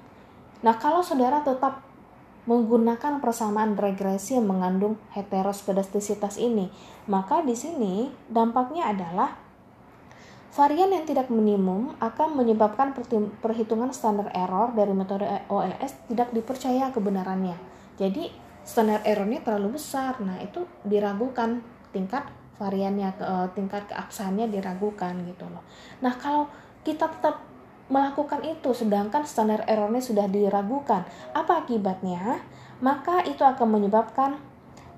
Nah, 0.61 0.77
kalau 0.77 1.01
saudara 1.01 1.41
tetap 1.41 1.81
menggunakan 2.45 3.23
persamaan 3.23 3.73
regresi 3.73 4.35
yang 4.35 4.47
mengandung 4.47 4.99
heteroskedastisitas 5.15 6.37
ini, 6.37 6.69
maka 7.09 7.41
di 7.41 7.55
sini 7.55 8.11
dampaknya 8.29 8.93
adalah 8.93 9.35
varian 10.53 10.93
yang 10.93 11.03
tidak 11.09 11.33
minimum 11.33 11.97
akan 11.97 12.37
menyebabkan 12.37 12.93
perhitungan 13.41 13.89
standar 13.89 14.29
error 14.37 14.69
dari 14.77 14.93
metode 14.93 15.25
OLS 15.49 16.13
tidak 16.13 16.29
dipercaya 16.29 16.93
kebenarannya. 16.93 17.57
Jadi 17.97 18.29
standar 18.63 19.01
errornya 19.03 19.43
terlalu 19.43 19.81
besar. 19.81 20.19
Nah, 20.23 20.39
itu 20.39 20.63
diragukan 20.85 21.59
tingkat 21.91 22.27
variannya 22.62 23.10
ke 23.17 23.24
uh, 23.25 23.48
tingkat 23.53 23.89
keabsahannya 23.89 24.50
diragukan 24.50 25.13
gitu 25.25 25.45
loh. 25.50 25.63
Nah, 26.05 26.13
kalau 26.17 26.50
kita 26.86 27.10
tetap 27.10 27.41
melakukan 27.91 28.41
itu 28.45 28.72
sedangkan 28.72 29.27
standar 29.27 29.65
errornya 29.67 30.00
sudah 30.00 30.25
diragukan, 30.29 31.03
apa 31.36 31.65
akibatnya? 31.65 32.41
Maka 32.83 33.24
itu 33.24 33.43
akan 33.43 33.79
menyebabkan 33.79 34.39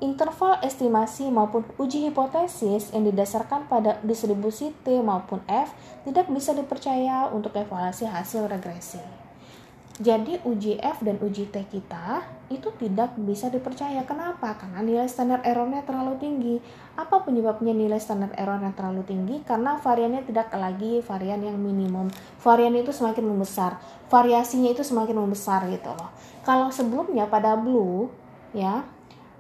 interval 0.04 0.60
estimasi 0.60 1.32
maupun 1.32 1.64
uji 1.80 2.12
hipotesis 2.12 2.92
yang 2.92 3.08
didasarkan 3.08 3.72
pada 3.72 4.02
distribusi 4.04 4.76
T 4.84 5.00
maupun 5.00 5.40
F 5.48 5.72
tidak 6.04 6.28
bisa 6.28 6.52
dipercaya 6.52 7.32
untuk 7.32 7.56
evaluasi 7.56 8.10
hasil 8.10 8.52
regresi. 8.52 9.15
Jadi 9.96 10.44
uji 10.44 10.76
F 10.76 11.08
dan 11.08 11.16
uji 11.24 11.48
T 11.48 11.56
kita 11.72 12.20
itu 12.52 12.68
tidak 12.76 13.16
bisa 13.16 13.48
dipercaya. 13.48 14.04
Kenapa? 14.04 14.52
Karena 14.60 14.84
nilai 14.84 15.08
standar 15.08 15.40
errornya 15.48 15.88
terlalu 15.88 16.20
tinggi. 16.20 16.60
Apa 17.00 17.24
penyebabnya 17.24 17.72
nilai 17.72 17.96
standar 17.96 18.36
errornya 18.36 18.76
terlalu 18.76 19.08
tinggi? 19.08 19.40
Karena 19.48 19.80
variannya 19.80 20.28
tidak 20.28 20.52
lagi 20.52 21.00
varian 21.00 21.40
yang 21.40 21.56
minimum. 21.56 22.12
Varian 22.44 22.76
itu 22.76 22.92
semakin 22.92 23.24
membesar. 23.24 23.80
Variasinya 24.12 24.76
itu 24.76 24.84
semakin 24.84 25.16
membesar 25.16 25.64
gitu 25.72 25.96
loh. 25.96 26.12
Kalau 26.44 26.68
sebelumnya 26.76 27.32
pada 27.32 27.56
blue 27.56 28.12
ya 28.52 28.84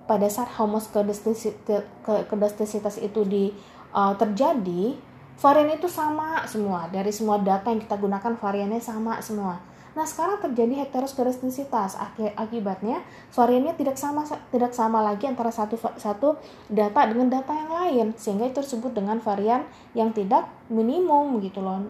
pada 0.07 0.31
saat 0.31 0.55
homoskedastisitas 0.55 2.95
itu 3.03 3.21
di 3.27 3.51
uh, 3.91 4.15
terjadi 4.15 4.95
varian 5.35 5.75
itu 5.75 5.91
sama 5.91 6.47
semua 6.47 6.87
dari 6.87 7.11
semua 7.11 7.43
data 7.43 7.67
yang 7.67 7.83
kita 7.83 7.99
gunakan 7.99 8.39
variannya 8.39 8.79
sama 8.79 9.19
semua 9.19 9.74
Nah, 9.95 10.03
sekarang 10.03 10.43
terjadi 10.43 10.83
heteroskedastisitas. 10.83 11.95
Akibatnya 12.35 12.99
variannya 13.31 13.73
tidak 13.79 13.95
sama 13.95 14.27
tidak 14.51 14.75
sama 14.75 14.99
lagi 14.99 15.25
antara 15.25 15.49
satu 15.49 15.79
satu 15.95 16.35
data 16.67 17.07
dengan 17.07 17.31
data 17.31 17.55
yang 17.55 17.71
lain 17.71 18.07
sehingga 18.19 18.51
itu 18.51 18.59
disebut 18.59 18.91
dengan 18.91 19.23
varian 19.23 19.63
yang 19.95 20.11
tidak 20.11 20.51
minimum 20.67 21.39
gitu 21.39 21.63
loh. 21.63 21.87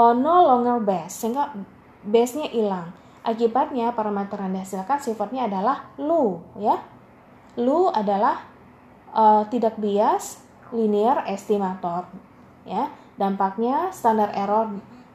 Oh, 0.00 0.16
no 0.16 0.48
longer 0.48 0.80
base 0.80 1.12
sehingga 1.12 1.52
base-nya 2.08 2.48
hilang. 2.48 2.88
Akibatnya 3.22 3.92
parameter 3.92 4.40
yang 4.40 4.56
dihasilkan 4.56 4.98
sifatnya 4.98 5.46
adalah 5.46 5.92
lu 6.00 6.40
ya. 6.56 6.80
Lu 7.60 7.92
adalah 7.92 8.48
uh, 9.12 9.44
tidak 9.52 9.76
bias 9.76 10.40
linear 10.72 11.28
estimator 11.28 12.08
ya 12.64 12.88
dampaknya 13.20 13.92
standar 13.92 14.32
error 14.32 14.72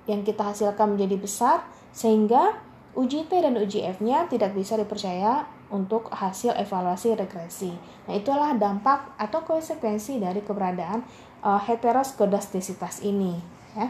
yang 0.08 0.24
kita 0.24 0.54
hasilkan 0.54 0.96
menjadi 0.96 1.18
besar 1.20 1.58
sehingga 1.98 2.62
uji 2.94 3.26
T 3.26 3.42
dan 3.42 3.58
uji 3.58 3.82
F-nya 3.98 4.30
tidak 4.30 4.54
bisa 4.54 4.78
dipercaya 4.78 5.50
untuk 5.74 6.14
hasil 6.14 6.54
evaluasi 6.54 7.18
regresi. 7.18 7.74
Nah, 8.06 8.14
itulah 8.14 8.54
dampak 8.54 9.18
atau 9.18 9.42
konsekuensi 9.42 10.22
dari 10.22 10.46
keberadaan 10.46 11.02
uh, 11.42 11.58
heteroskedastisitas 11.58 13.02
ini, 13.02 13.42
ya. 13.74 13.90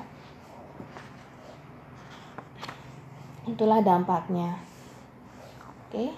Itulah 3.47 3.83
dampaknya. 3.83 4.55
Oke. 5.87 6.11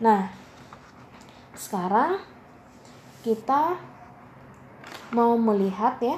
Nah, 0.00 0.32
sekarang 1.52 2.20
kita 3.20 3.76
mau 5.12 5.36
melihat 5.36 6.00
ya 6.00 6.16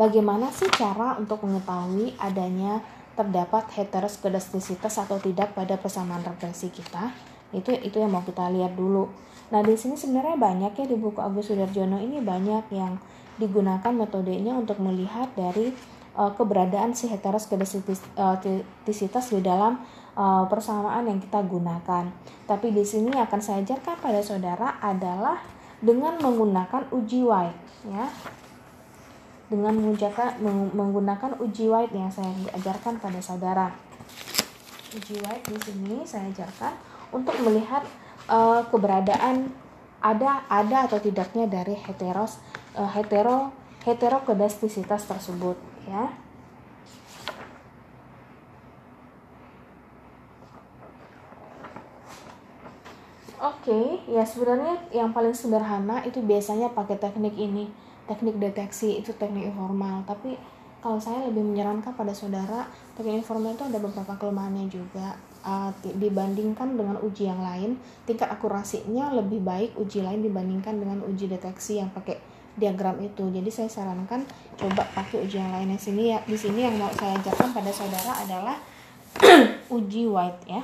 bagaimana 0.00 0.48
sih 0.48 0.72
cara 0.72 1.20
untuk 1.20 1.44
mengetahui 1.44 2.16
adanya 2.16 2.80
terdapat 3.12 3.68
heteroskedastisitas 3.76 4.96
atau 4.96 5.20
tidak 5.20 5.52
pada 5.52 5.76
persamaan 5.76 6.24
regresi 6.24 6.72
kita? 6.72 7.12
Itu 7.52 7.76
itu 7.76 8.00
yang 8.00 8.16
mau 8.16 8.24
kita 8.24 8.48
lihat 8.48 8.80
dulu. 8.80 9.12
Nah 9.52 9.60
di 9.60 9.76
sini 9.76 10.00
sebenarnya 10.00 10.40
banyak 10.40 10.72
ya 10.72 10.88
di 10.88 10.96
buku 10.96 11.20
Agus 11.20 11.52
Sudarjono 11.52 12.00
ini 12.00 12.24
banyak 12.24 12.72
yang 12.72 12.96
digunakan 13.36 13.92
metodenya 13.92 14.56
untuk 14.56 14.80
melihat 14.80 15.28
dari 15.36 15.76
uh, 16.16 16.32
keberadaan 16.32 16.96
si 16.96 17.12
heteroskedastisitas 17.12 19.24
uh, 19.28 19.32
di 19.36 19.40
dalam 19.44 19.84
uh, 20.16 20.48
persamaan 20.48 21.04
yang 21.10 21.20
kita 21.20 21.44
gunakan. 21.44 22.08
Tapi 22.48 22.72
di 22.72 22.86
sini 22.86 23.10
akan 23.18 23.40
saya 23.42 23.60
ajarkan 23.60 24.00
pada 24.00 24.22
saudara 24.24 24.80
adalah 24.80 25.60
dengan 25.80 26.20
menggunakan 26.20 26.92
uji 26.92 27.24
White 27.24 27.88
ya 27.88 28.04
dengan 29.50 29.74
menggunakan, 30.70 31.42
uji 31.42 31.66
white 31.66 31.90
yang 31.90 32.08
saya 32.08 32.30
ajarkan 32.54 33.02
pada 33.02 33.18
saudara. 33.18 33.74
Uji 34.94 35.18
white 35.26 35.42
di 35.50 35.58
sini 35.58 36.06
saya 36.06 36.30
ajarkan 36.30 36.78
untuk 37.10 37.34
melihat 37.42 37.82
uh, 38.30 38.62
keberadaan 38.70 39.50
ada 40.00 40.46
ada 40.48 40.86
atau 40.88 41.02
tidaknya 41.02 41.44
dari 41.50 41.76
heteros 41.76 42.40
uh, 42.78 42.88
hetero 42.88 43.52
heterokedastisitas 43.84 45.10
tersebut 45.10 45.58
ya. 45.90 46.14
Oke, 53.40 53.72
okay, 53.72 53.86
ya 54.08 54.20
sebenarnya 54.24 54.84
yang 54.92 55.16
paling 55.16 55.32
sederhana 55.32 56.04
itu 56.04 56.20
biasanya 56.20 56.76
pakai 56.76 57.00
teknik 57.00 57.36
ini 57.40 57.72
teknik 58.10 58.42
deteksi 58.42 58.98
itu 58.98 59.14
teknik 59.14 59.54
informal. 59.54 60.02
Tapi 60.02 60.34
kalau 60.82 60.98
saya 60.98 61.30
lebih 61.30 61.46
menyarankan 61.46 61.94
pada 61.94 62.10
saudara 62.10 62.66
teknik 62.98 63.22
informal 63.22 63.54
itu 63.54 63.62
ada 63.62 63.78
beberapa 63.78 64.18
kelemahannya 64.18 64.66
juga. 64.66 65.14
Uh, 65.40 65.72
dibandingkan 65.96 66.76
dengan 66.76 67.00
uji 67.00 67.24
yang 67.24 67.40
lain 67.40 67.80
tingkat 68.04 68.28
akurasinya 68.28 69.08
lebih 69.08 69.40
baik 69.40 69.72
uji 69.72 70.04
lain 70.04 70.20
dibandingkan 70.20 70.76
dengan 70.76 71.00
uji 71.00 71.32
deteksi 71.32 71.80
yang 71.80 71.88
pakai 71.94 72.20
diagram 72.60 73.00
itu. 73.00 73.24
Jadi 73.30 73.48
saya 73.48 73.70
sarankan 73.70 74.20
coba 74.60 74.84
pakai 74.92 75.24
uji 75.24 75.40
yang 75.40 75.48
lainnya. 75.48 75.80
Sini 75.80 76.12
ya 76.12 76.20
di 76.28 76.36
sini 76.36 76.68
yang 76.68 76.76
mau 76.76 76.92
saya 76.92 77.16
ajarkan 77.16 77.56
pada 77.56 77.72
saudara 77.72 78.12
adalah 78.20 78.56
uji 79.80 80.04
white 80.10 80.44
ya. 80.44 80.60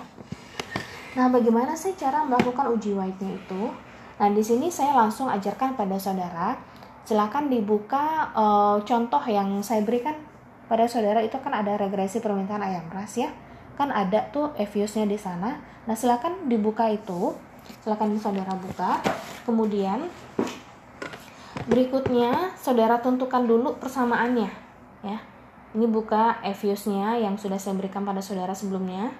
Nah 1.16 1.32
bagaimana 1.32 1.72
sih 1.72 1.96
cara 1.96 2.20
melakukan 2.28 2.68
uji 2.76 2.92
white-nya 2.92 3.32
itu? 3.32 3.72
Nah 4.20 4.28
di 4.28 4.44
sini 4.44 4.68
saya 4.68 4.92
langsung 4.92 5.32
ajarkan 5.32 5.72
pada 5.72 5.96
saudara 5.96 6.52
silakan 7.06 7.46
dibuka 7.46 8.34
uh, 8.34 8.82
contoh 8.82 9.22
yang 9.30 9.62
saya 9.62 9.86
berikan 9.86 10.18
pada 10.66 10.90
saudara 10.90 11.22
itu 11.22 11.38
kan 11.38 11.54
ada 11.54 11.78
regresi 11.78 12.18
permintaan 12.18 12.58
ayam 12.58 12.90
ras 12.90 13.14
ya. 13.14 13.30
Kan 13.78 13.94
ada 13.94 14.26
tuh 14.34 14.50
eviusnya 14.58 15.06
di 15.06 15.14
sana. 15.14 15.62
Nah 15.86 15.94
silakan 15.94 16.50
dibuka 16.50 16.90
itu. 16.90 17.38
Silakan 17.86 18.18
saudara 18.18 18.58
buka. 18.58 18.98
Kemudian 19.46 20.10
berikutnya 21.70 22.58
saudara 22.58 22.98
tentukan 22.98 23.46
dulu 23.46 23.78
persamaannya 23.78 24.50
ya. 25.06 25.18
Ini 25.78 25.86
buka 25.86 26.42
eviusnya 26.42 27.22
yang 27.22 27.38
sudah 27.38 27.60
saya 27.60 27.78
berikan 27.78 28.02
pada 28.02 28.18
saudara 28.18 28.50
sebelumnya. 28.50 29.14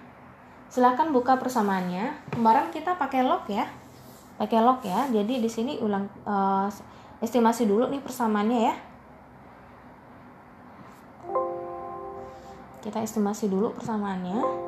Silakan 0.67 1.15
buka 1.15 1.39
persamaannya. 1.39 2.35
Kemarin 2.35 2.75
kita 2.75 2.99
pakai 2.99 3.23
log 3.23 3.47
ya. 3.47 3.71
Pakai 4.35 4.59
log 4.59 4.83
ya. 4.83 5.07
Jadi 5.07 5.39
di 5.39 5.47
sini 5.47 5.79
ulang 5.79 6.11
uh, 6.27 6.67
estimasi 7.21 7.65
dulu 7.65 7.89
nih 7.89 8.03
persamaannya 8.05 8.61
ya. 8.61 8.75
Kita 12.85 13.03
estimasi 13.03 13.51
dulu 13.51 13.75
persamaannya. 13.75 14.67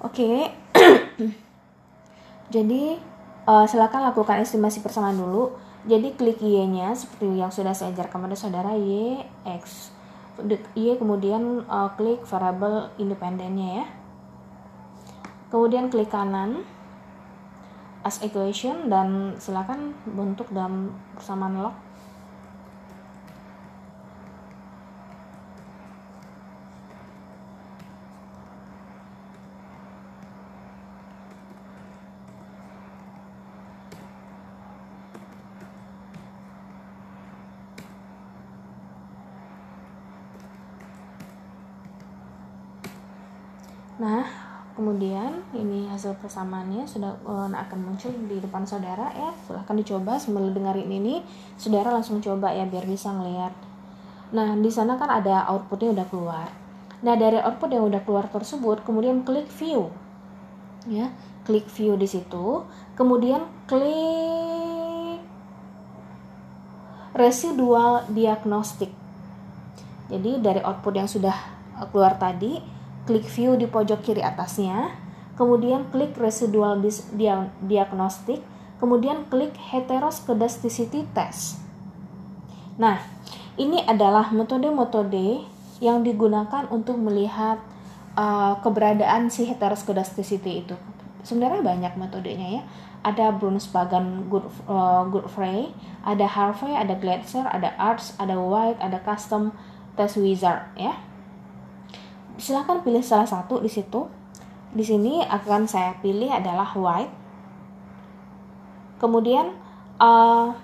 Oke, 0.00 0.48
jadi 2.54 2.96
uh, 3.44 3.64
silakan 3.68 4.10
lakukan 4.10 4.40
estimasi 4.40 4.80
persamaan 4.80 5.14
dulu 5.16 5.54
jadi 5.88 6.12
klik 6.12 6.44
Y-nya 6.44 6.92
seperti 6.92 7.40
yang 7.40 7.48
sudah 7.48 7.72
saya 7.72 7.96
ajarkan 7.96 8.28
pada 8.28 8.36
saudara 8.36 8.76
Y 8.76 9.24
X. 9.48 9.94
Y 10.76 10.96
kemudian 11.00 11.64
uh, 11.68 11.88
klik 11.96 12.24
variable 12.28 12.92
independennya 13.00 13.84
ya. 13.84 13.86
Kemudian 15.48 15.88
klik 15.88 16.12
kanan 16.12 16.68
as 18.04 18.20
equation 18.24 18.88
dan 18.88 19.36
silakan 19.36 19.92
bentuk 20.08 20.48
dalam 20.52 20.96
persamaan 21.16 21.60
log 21.60 21.76
Nah, 44.00 44.24
kemudian 44.80 45.44
persamaannya 46.20 46.84
sudah 46.84 47.16
uh, 47.24 47.48
akan 47.48 47.78
muncul 47.80 48.12
di 48.28 48.38
depan 48.38 48.62
saudara 48.68 49.10
ya. 49.16 49.32
Silahkan 49.48 49.74
dicoba 49.74 50.20
sambil 50.20 50.52
dengerin 50.52 50.86
ini, 50.86 51.24
saudara 51.56 51.90
langsung 51.90 52.20
coba 52.20 52.52
ya 52.52 52.68
biar 52.68 52.84
bisa 52.84 53.10
ngelihat. 53.10 53.56
Nah, 54.30 54.54
di 54.54 54.70
sana 54.70 54.94
kan 54.94 55.10
ada 55.10 55.48
outputnya 55.50 55.90
udah 55.90 56.06
keluar. 56.06 56.48
Nah, 57.00 57.16
dari 57.16 57.40
output 57.40 57.72
yang 57.72 57.88
udah 57.88 58.04
keluar 58.04 58.28
tersebut, 58.28 58.84
kemudian 58.86 59.24
klik 59.26 59.48
view. 59.48 59.90
Ya, 60.86 61.10
klik 61.48 61.66
view 61.72 61.98
di 61.98 62.06
situ, 62.06 62.62
kemudian 62.94 63.48
klik 63.66 65.18
residual 67.16 68.06
diagnostik. 68.12 68.92
Jadi 70.10 70.40
dari 70.40 70.60
output 70.62 70.94
yang 70.94 71.08
sudah 71.10 71.34
keluar 71.90 72.16
tadi, 72.16 72.60
klik 73.04 73.26
view 73.26 73.58
di 73.58 73.66
pojok 73.66 74.00
kiri 74.04 74.22
atasnya, 74.22 74.94
kemudian 75.40 75.88
klik 75.88 76.12
residual 76.20 76.84
diagnostic, 77.64 78.44
kemudian 78.76 79.24
klik 79.32 79.56
heteroskedasticity 79.56 81.08
test. 81.16 81.56
Nah, 82.76 83.00
ini 83.56 83.80
adalah 83.88 84.28
metode-metode 84.36 85.48
yang 85.80 86.04
digunakan 86.04 86.68
untuk 86.68 87.00
melihat 87.00 87.56
uh, 88.20 88.60
keberadaan 88.60 89.32
si 89.32 89.48
heteroskedasticity 89.48 90.68
itu. 90.68 90.76
Sebenarnya 91.24 91.64
banyak 91.64 91.92
metodenya 91.96 92.60
ya. 92.60 92.62
Ada 93.00 93.32
Brunsbagan 93.32 94.28
Good, 94.28 94.44
uh, 94.68 95.08
Godfrey, 95.08 95.72
ada 96.04 96.28
Harvey, 96.28 96.76
ada 96.76 96.92
Glatzer, 97.00 97.48
ada 97.48 97.72
Arts, 97.80 98.12
ada 98.20 98.36
White, 98.36 98.76
ada 98.84 99.00
Custom 99.00 99.56
Test 99.96 100.20
Wizard 100.20 100.68
ya 100.76 101.00
silahkan 102.40 102.80
pilih 102.80 103.04
salah 103.04 103.28
satu 103.28 103.60
di 103.60 103.68
situ. 103.68 104.08
Di 104.70 104.86
sini 104.86 105.18
akan 105.26 105.66
saya 105.66 105.98
pilih 105.98 106.30
adalah 106.30 106.70
white. 106.78 107.10
Kemudian 109.02 109.50
uh, 109.98 110.54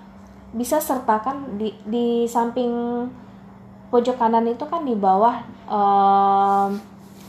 bisa 0.55 0.79
sertakan 0.79 1.59
di 1.59 1.75
di 1.83 2.23
samping 2.23 3.03
pojok 3.91 4.15
kanan 4.15 4.47
itu 4.47 4.63
kan 4.63 4.87
di 4.87 4.95
bawah 4.95 5.43
uh, 5.67 6.71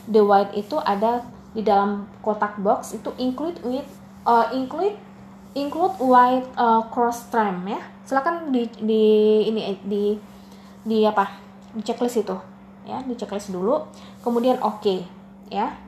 the 0.06 0.22
white 0.22 0.54
itu 0.54 0.78
ada 0.78 1.26
di 1.50 1.66
dalam 1.66 2.06
kotak 2.22 2.62
box. 2.62 2.94
Itu 2.94 3.10
include 3.18 3.58
with 3.66 3.88
uh, 4.22 4.46
include 4.54 4.94
include 5.58 5.98
white 5.98 6.46
uh, 6.54 6.86
cross 6.94 7.26
trim 7.32 7.66
ya. 7.66 7.82
Silakan 8.06 8.54
di 8.54 8.70
di 8.78 9.04
ini 9.50 9.74
di 9.82 10.14
di 10.86 11.02
apa? 11.02 11.26
Di 11.74 11.82
checklist 11.82 12.22
itu. 12.22 12.38
Ya 12.86 13.02
di 13.02 13.18
checklist 13.18 13.50
dulu. 13.50 13.82
Kemudian 14.22 14.62
oke 14.62 14.78
okay, 14.78 14.98
ya 15.50 15.87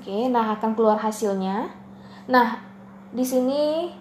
oke 0.00 0.32
nah 0.32 0.56
akan 0.56 0.72
keluar 0.72 0.96
hasilnya 0.96 1.68
nah 2.24 2.56
di 3.12 3.20
sini 3.20 3.92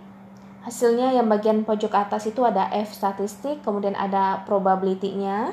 hasilnya 0.63 1.11
yang 1.11 1.27
bagian 1.27 1.67
pojok 1.67 1.91
atas 1.91 2.31
itu 2.31 2.39
ada 2.47 2.71
F 2.71 2.95
statistik 2.95 3.59
kemudian 3.59 3.99
ada 3.99 4.47
probability-nya 4.47 5.51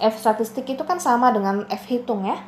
F 0.00 0.16
statistik 0.16 0.64
itu 0.64 0.82
kan 0.88 0.96
sama 0.96 1.28
dengan 1.36 1.68
F 1.68 1.84
hitung 1.92 2.24
ya 2.24 2.40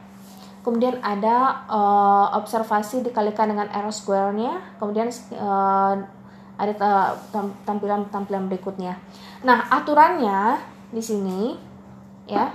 kemudian 0.64 0.96
ada 1.04 1.68
uh, 1.68 2.32
observasi 2.40 3.04
dikalikan 3.04 3.52
dengan 3.52 3.68
R 3.68 3.92
square-nya 3.92 4.80
kemudian 4.80 5.12
uh, 5.36 6.00
ada 6.54 6.74
tampilan-tampilan 7.66 8.46
berikutnya. 8.46 8.98
Nah, 9.42 9.66
aturannya 9.70 10.58
di 10.94 11.02
sini 11.02 11.58
ya. 12.30 12.54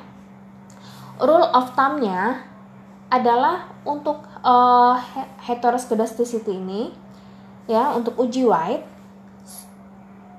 Rule 1.19 1.51
of 1.51 1.75
thumb-nya 1.75 2.47
adalah 3.11 3.67
untuk 3.83 4.23
uh, 4.43 4.95
heteroscedasticity 5.43 6.55
ini 6.55 6.91
ya, 7.69 7.93
untuk 7.95 8.17
uji 8.19 8.45
White 8.45 8.85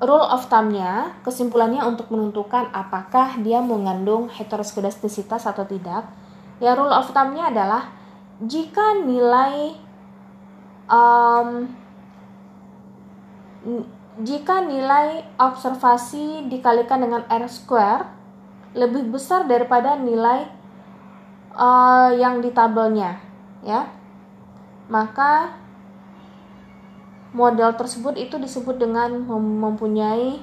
rule 0.01 0.25
of 0.33 0.49
thumb-nya 0.49 1.13
kesimpulannya 1.21 1.85
untuk 1.85 2.09
menentukan 2.09 2.73
apakah 2.73 3.37
dia 3.45 3.61
mengandung 3.61 4.33
heteroskedastisitas 4.33 5.45
atau 5.45 5.69
tidak. 5.69 6.09
Ya, 6.57 6.73
rule 6.73 6.93
of 6.93 7.13
thumb-nya 7.13 7.53
adalah 7.53 7.93
jika 8.41 9.05
nilai 9.05 9.77
um, 10.89 11.69
jika 14.25 14.65
nilai 14.65 15.25
observasi 15.37 16.49
dikalikan 16.49 17.05
dengan 17.05 17.23
R 17.29 17.45
square 17.49 18.09
lebih 18.73 19.13
besar 19.13 19.45
daripada 19.45 20.01
nilai 20.01 20.49
uh, 21.53 22.09
yang 22.17 22.41
di 22.41 22.49
tabelnya, 22.55 23.21
ya, 23.62 23.88
maka 24.88 25.57
model 27.31 27.75
tersebut 27.79 28.18
itu 28.18 28.37
disebut 28.42 28.77
dengan 28.81 29.23
mempunyai 29.61 30.42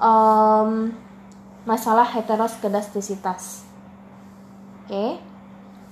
um, 0.00 0.90
masalah 1.62 2.04
heteroskedastisitas. 2.04 3.64
Oke, 4.84 5.16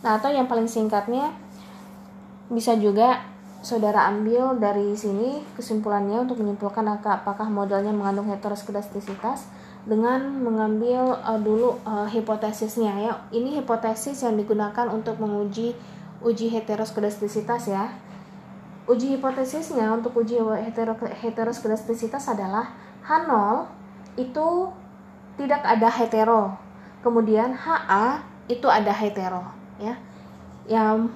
nah 0.05 0.21
atau 0.21 0.29
yang 0.29 0.51
paling 0.51 0.69
singkatnya 0.69 1.33
bisa 2.53 2.77
juga 2.77 3.25
saudara 3.63 4.11
ambil 4.11 4.59
dari 4.59 4.93
sini 4.99 5.41
kesimpulannya 5.55 6.27
untuk 6.27 6.43
menyimpulkan 6.43 6.83
apakah 6.99 7.47
modelnya 7.47 7.95
mengandung 7.95 8.29
heteroskedastisitas 8.29 9.47
dengan 9.87 10.43
mengambil 10.43 11.17
uh, 11.23 11.39
dulu 11.39 11.79
uh, 11.87 12.07
hipotesisnya 12.11 12.93
ya. 12.99 13.13
Ini 13.31 13.63
hipotesis 13.63 14.27
yang 14.27 14.35
digunakan 14.35 14.91
untuk 14.91 15.19
menguji 15.23 15.73
uji 16.23 16.49
heteroskedastisitas 16.51 17.69
ya. 17.69 17.93
Uji 18.87 19.15
hipotesisnya 19.15 19.95
untuk 19.95 20.19
uji 20.19 20.43
hetero 20.63 20.99
heteroskedastisitas 20.99 22.27
adalah 22.27 22.75
H0 23.07 23.31
itu 24.19 24.47
tidak 25.39 25.63
ada 25.63 25.89
hetero. 25.91 26.59
Kemudian 27.03 27.55
HA 27.55 28.27
itu 28.51 28.67
ada 28.67 28.91
hetero 28.91 29.43
ya. 29.79 29.95
Yang 30.67 31.15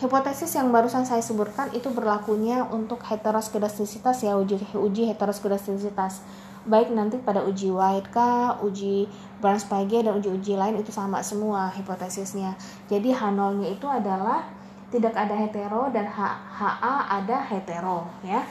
Hipotesis 0.00 0.56
yang 0.56 0.72
barusan 0.72 1.04
saya 1.04 1.20
sebutkan 1.20 1.68
itu 1.76 1.92
berlakunya 1.92 2.64
untuk 2.64 3.04
heteroskedastisitas 3.04 4.24
ya 4.24 4.32
uji 4.32 4.56
uji 4.72 5.04
heteroskedastisitas 5.12 6.24
baik 6.68 6.92
nanti 6.92 7.16
pada 7.20 7.40
uji 7.44 7.72
White 7.72 8.12
kah, 8.12 8.60
uji 8.60 9.08
Barnes-Page 9.40 10.04
dan 10.04 10.12
uji-uji 10.20 10.56
lain 10.58 10.76
itu 10.76 10.92
sama 10.92 11.24
semua 11.24 11.72
hipotesisnya. 11.72 12.56
Jadi 12.92 13.16
H0-nya 13.16 13.68
itu 13.72 13.88
adalah 13.88 14.44
tidak 14.90 15.14
ada 15.16 15.32
hetero 15.32 15.88
dan 15.94 16.04
HA 16.04 16.94
ada 17.08 17.36
hetero 17.46 18.10
ya. 18.26 18.42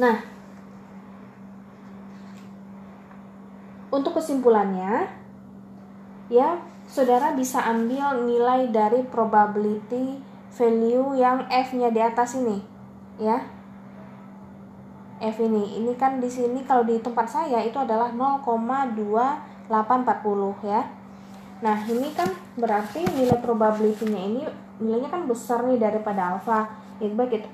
Nah, 0.00 0.18
untuk 3.92 4.18
kesimpulannya 4.18 5.06
ya 6.28 6.60
saudara 6.88 7.36
bisa 7.36 7.60
ambil 7.64 8.24
nilai 8.24 8.68
dari 8.72 9.04
probability 9.04 10.20
value 10.52 11.16
yang 11.16 11.44
f-nya 11.48 11.92
di 11.92 12.00
atas 12.00 12.36
ini 12.36 12.60
ya 13.20 13.57
f 15.18 15.36
ini 15.42 15.82
ini 15.82 15.92
kan 15.98 16.22
di 16.22 16.30
sini 16.30 16.62
kalau 16.62 16.86
di 16.86 16.98
tempat 17.02 17.26
saya 17.26 17.62
itu 17.62 17.78
adalah 17.78 18.10
0,2840 18.14 19.70
ya 20.64 20.82
nah 21.58 21.78
ini 21.90 22.14
kan 22.14 22.30
berarti 22.54 23.02
nilai 23.18 23.38
probability-nya 23.42 24.20
ini 24.22 24.42
nilainya 24.78 25.10
kan 25.10 25.26
besar 25.26 25.66
nih 25.66 25.78
daripada 25.78 26.38
alfa 26.38 26.70
ya 27.02 27.10
baik 27.10 27.46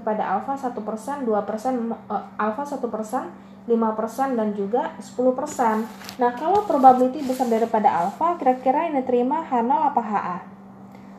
kepada 0.00 0.24
alfa 0.24 0.56
satu 0.56 0.80
persen 0.84 1.24
dua 1.24 1.44
persen 1.44 1.92
eh, 1.92 2.24
alfa 2.40 2.64
satu 2.64 2.88
persen 2.88 3.28
5% 3.66 4.38
dan 4.38 4.54
juga 4.54 4.94
10%. 5.02 6.22
Nah, 6.22 6.30
kalau 6.38 6.62
probability 6.62 7.18
besar 7.26 7.50
daripada 7.50 7.90
alfa, 7.90 8.38
kira-kira 8.38 8.86
ini 8.86 9.02
terima 9.02 9.42
H0 9.42 9.66
apa 9.66 10.02
HA? 10.06 10.38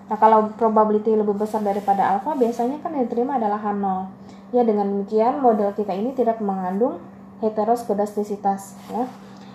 Nah, 0.07 0.15
kalau 0.15 0.47
probability 0.55 1.11
lebih 1.11 1.35
besar 1.35 1.59
daripada 1.59 2.15
alfa, 2.15 2.39
biasanya 2.39 2.79
kan 2.79 2.95
yang 2.95 3.03
diterima 3.03 3.35
adalah 3.35 3.59
H0. 3.59 4.07
Ya, 4.55 4.63
dengan 4.63 4.87
demikian 4.87 5.43
model 5.43 5.75
kita 5.75 5.91
ini 5.91 6.15
tidak 6.15 6.39
mengandung 6.39 7.03
heteroskedastisitas 7.43 8.79
ya. 8.89 9.05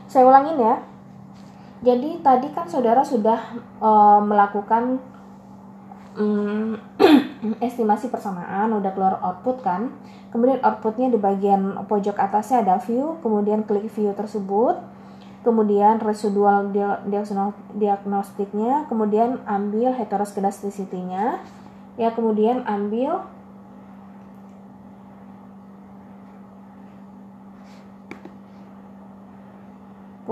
Saya 0.07 0.29
ulangin 0.29 0.61
ya. 0.61 0.85
Jadi 1.83 2.23
tadi 2.23 2.47
kan 2.55 2.71
saudara 2.71 3.03
sudah 3.03 3.59
e, 3.83 3.91
melakukan 4.23 5.03
um, 6.15 6.79
estimasi 7.67 8.07
persamaan, 8.07 8.71
udah 8.71 8.93
keluar 8.95 9.19
output 9.19 9.65
kan. 9.67 9.91
Kemudian 10.31 10.63
outputnya 10.63 11.11
di 11.11 11.19
bagian 11.19 11.75
pojok 11.91 12.15
atasnya 12.15 12.63
ada 12.63 12.79
view, 12.79 13.19
kemudian 13.25 13.67
klik 13.67 13.91
view 13.91 14.15
tersebut 14.15 14.79
kemudian 15.43 15.99
residual 15.99 16.71
diagnostiknya, 17.75 18.87
kemudian 18.87 19.43
ambil 19.43 19.91
heteroskedasticity-nya, 19.91 21.43
ya 21.99 22.09
kemudian 22.15 22.63
ambil 22.63 23.27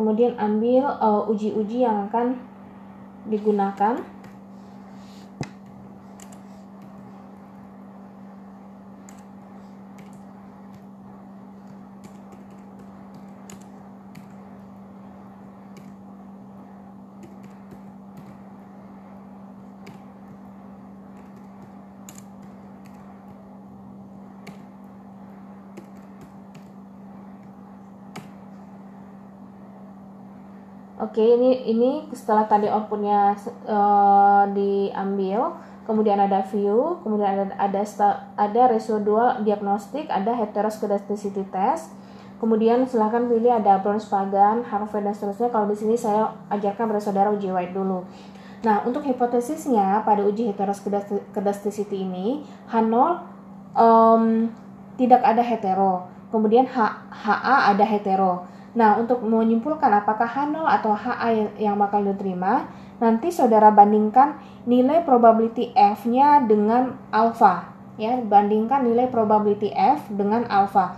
kemudian 0.00 0.32
ambil 0.40 0.88
uh, 0.96 1.28
uji-uji 1.28 1.84
uh, 1.84 1.92
yang 1.92 1.96
akan 2.08 2.40
digunakan 3.28 4.00
Oke, 31.20 31.36
ini 31.36 31.68
ini 31.68 31.90
setelah 32.16 32.48
tadi 32.48 32.64
outputnya 32.64 33.36
uh, 33.68 34.48
diambil, 34.56 35.52
kemudian 35.84 36.16
ada 36.16 36.40
view, 36.48 36.96
kemudian 37.04 37.36
ada 37.36 37.44
ada 37.60 37.84
ada 38.40 38.62
residual 38.72 39.44
diagnostik, 39.44 40.08
ada 40.08 40.32
heteroskedasticity 40.32 41.44
test. 41.52 41.92
Kemudian 42.40 42.88
silahkan 42.88 43.28
pilih 43.28 43.52
ada 43.52 43.84
Browns-Pagan, 43.84 44.64
Harvard 44.64 45.04
dan 45.04 45.12
seterusnya. 45.12 45.52
Kalau 45.52 45.68
di 45.68 45.76
sini 45.76 45.92
saya 45.92 46.32
ajarkan 46.48 46.88
pada 46.88 47.04
saudara 47.04 47.28
uji 47.28 47.52
white 47.52 47.76
dulu. 47.76 48.00
Nah, 48.64 48.80
untuk 48.88 49.04
hipotesisnya 49.04 50.00
pada 50.08 50.24
uji 50.24 50.48
heteroskedasticity 50.48 52.00
ini, 52.00 52.48
H0 52.72 52.96
um, 53.76 54.48
tidak 54.96 55.20
ada 55.20 55.44
hetero. 55.44 56.08
Kemudian 56.32 56.64
H, 56.64 56.80
HA 57.12 57.76
ada 57.76 57.84
hetero. 57.84 58.48
Nah, 58.70 59.02
untuk 59.02 59.26
menyimpulkan 59.26 59.90
apakah 59.90 60.30
H0 60.30 60.62
atau 60.62 60.94
HA 60.94 61.58
yang 61.58 61.74
bakal 61.74 62.06
diterima, 62.06 62.70
nanti 63.02 63.34
saudara 63.34 63.74
bandingkan 63.74 64.38
nilai 64.62 65.02
probability 65.02 65.74
F-nya 65.74 66.46
dengan 66.46 66.94
alpha, 67.10 67.66
ya, 67.98 68.22
bandingkan 68.22 68.86
nilai 68.86 69.10
probability 69.10 69.74
F 69.74 70.06
dengan 70.14 70.46
alpha, 70.46 70.94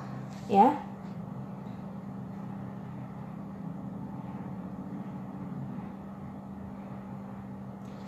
ya. 0.52 0.76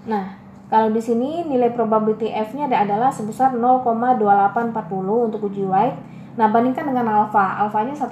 Nah, 0.05 0.45
Kalau 0.75 0.91
di 0.91 0.99
sini 0.99 1.47
nilai 1.47 1.71
probability 1.71 2.35
F-nya 2.35 2.67
adalah 2.67 3.13
sebesar 3.13 3.55
0,2840 3.55 5.29
untuk 5.31 5.47
uji 5.47 5.63
white. 5.63 5.95
Nah, 6.35 6.51
bandingkan 6.51 6.91
dengan 6.91 7.07
alfa. 7.07 7.63
Alfanya 7.63 7.95
1%, 7.95 8.11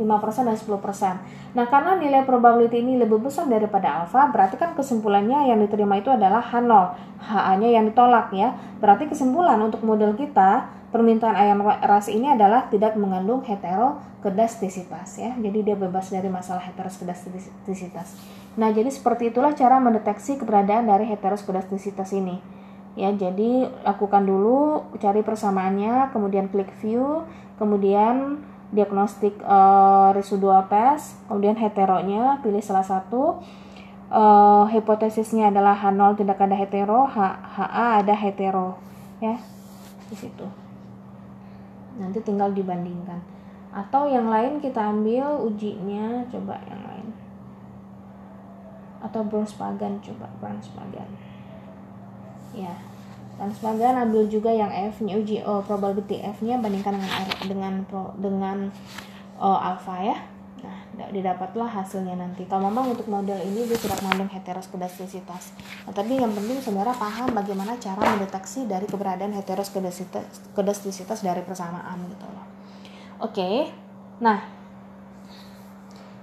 5%, 0.00 0.48
dan 0.48 0.56
10%. 0.56 1.16
Nah, 1.52 1.68
karena 1.68 2.00
nilai 2.00 2.24
probability 2.24 2.80
ini 2.80 2.96
lebih 2.96 3.20
besar 3.20 3.44
daripada 3.44 4.04
alfa, 4.04 4.32
berarti 4.32 4.56
kan 4.56 4.72
kesimpulannya 4.72 5.52
yang 5.52 5.60
diterima 5.60 6.00
itu 6.00 6.08
adalah 6.08 6.40
H0. 6.40 6.72
HA-nya 7.20 7.68
yang 7.76 7.84
ditolak 7.92 8.32
ya. 8.32 8.56
Berarti 8.80 9.06
kesimpulan 9.12 9.60
untuk 9.60 9.84
model 9.84 10.16
kita, 10.16 10.72
permintaan 10.92 11.36
ayam 11.36 11.60
ras 11.64 12.08
ini 12.08 12.32
adalah 12.32 12.72
tidak 12.72 12.96
mengandung 12.96 13.44
heterokedastisitas 13.44 15.20
ya. 15.20 15.32
Jadi 15.36 15.58
dia 15.60 15.76
bebas 15.76 16.08
dari 16.08 16.32
masalah 16.32 16.64
heterokedastisitas. 16.64 18.16
Nah, 18.56 18.68
jadi 18.72 18.88
seperti 18.88 19.28
itulah 19.32 19.52
cara 19.52 19.76
mendeteksi 19.76 20.40
keberadaan 20.40 20.88
dari 20.88 21.08
heteroskedastisitas 21.08 22.12
ini. 22.16 22.61
Ya, 22.92 23.08
jadi 23.08 23.72
lakukan 23.88 24.28
dulu 24.28 24.84
cari 25.00 25.24
persamaannya, 25.24 26.12
kemudian 26.12 26.52
klik 26.52 26.68
view, 26.84 27.24
kemudian 27.56 28.44
diagnostik 28.72 29.36
uh, 29.44 30.12
residual 30.12 30.68
test, 30.68 31.16
kemudian 31.28 31.56
heteronya 31.56 32.40
pilih 32.44 32.60
salah 32.60 32.84
satu. 32.84 33.40
Uh, 34.12 34.68
hipotesisnya 34.68 35.48
adalah 35.48 35.72
H0 35.72 36.20
tidak 36.20 36.36
ada 36.36 36.52
hetero, 36.52 37.08
H, 37.08 37.16
HA 37.56 38.04
ada 38.04 38.12
hetero, 38.12 38.76
ya. 39.24 39.40
Di 40.12 40.16
situ. 40.16 40.44
Nanti 41.96 42.20
tinggal 42.20 42.52
dibandingkan. 42.52 43.24
Atau 43.72 44.12
yang 44.12 44.28
lain 44.28 44.60
kita 44.60 44.84
ambil 44.84 45.40
ujinya, 45.48 46.28
coba 46.28 46.60
yang 46.68 46.84
lain 46.84 46.92
atau 49.02 49.20
Bronspagan 49.26 49.98
coba 49.98 50.30
Bronspagan 50.38 51.31
ya. 52.54 52.74
Bronspagan 53.40 53.96
ambil 54.06 54.28
juga 54.28 54.52
yang 54.52 54.70
F 54.70 55.02
nya 55.02 55.18
uji 55.18 55.42
oh, 55.42 55.64
probability 55.64 56.20
F 56.22 56.44
nya 56.44 56.60
bandingkan 56.60 56.94
dengan 56.94 57.10
R, 57.10 57.30
dengan 57.48 57.74
pro, 57.88 58.12
dengan 58.20 58.70
oh, 59.40 59.58
alpha 59.58 59.98
ya. 59.98 60.16
Nah 60.62 61.08
didapatlah 61.10 61.66
hasilnya 61.66 62.14
nanti. 62.14 62.46
Kalau 62.46 62.68
memang 62.70 62.94
untuk 62.94 63.08
model 63.10 63.40
ini 63.42 63.66
dia 63.66 63.74
tidak 63.80 63.98
mengandung 64.04 64.30
heteroskedastisitas 64.30 65.56
nah, 65.88 65.92
tapi 65.96 66.20
yang 66.20 66.30
penting 66.30 66.62
saudara 66.62 66.94
paham 66.94 67.34
bagaimana 67.34 67.74
cara 67.80 67.98
mendeteksi 68.14 68.68
dari 68.70 68.86
keberadaan 68.86 69.34
heteroskedastisitas 69.34 71.18
dari 71.24 71.42
persamaan 71.42 71.98
gitu 72.06 72.26
loh. 72.30 72.46
Oke. 73.26 73.72
Nah 74.22 74.61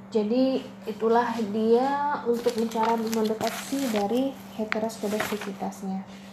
jadi 0.10 0.65
itulah 0.89 1.38
dia 1.54 2.17
untuk 2.26 2.58
cara 2.74 2.98
mendeteksi 2.98 3.93
dari 3.93 4.34
heteroskedastisitasnya. 4.58 6.28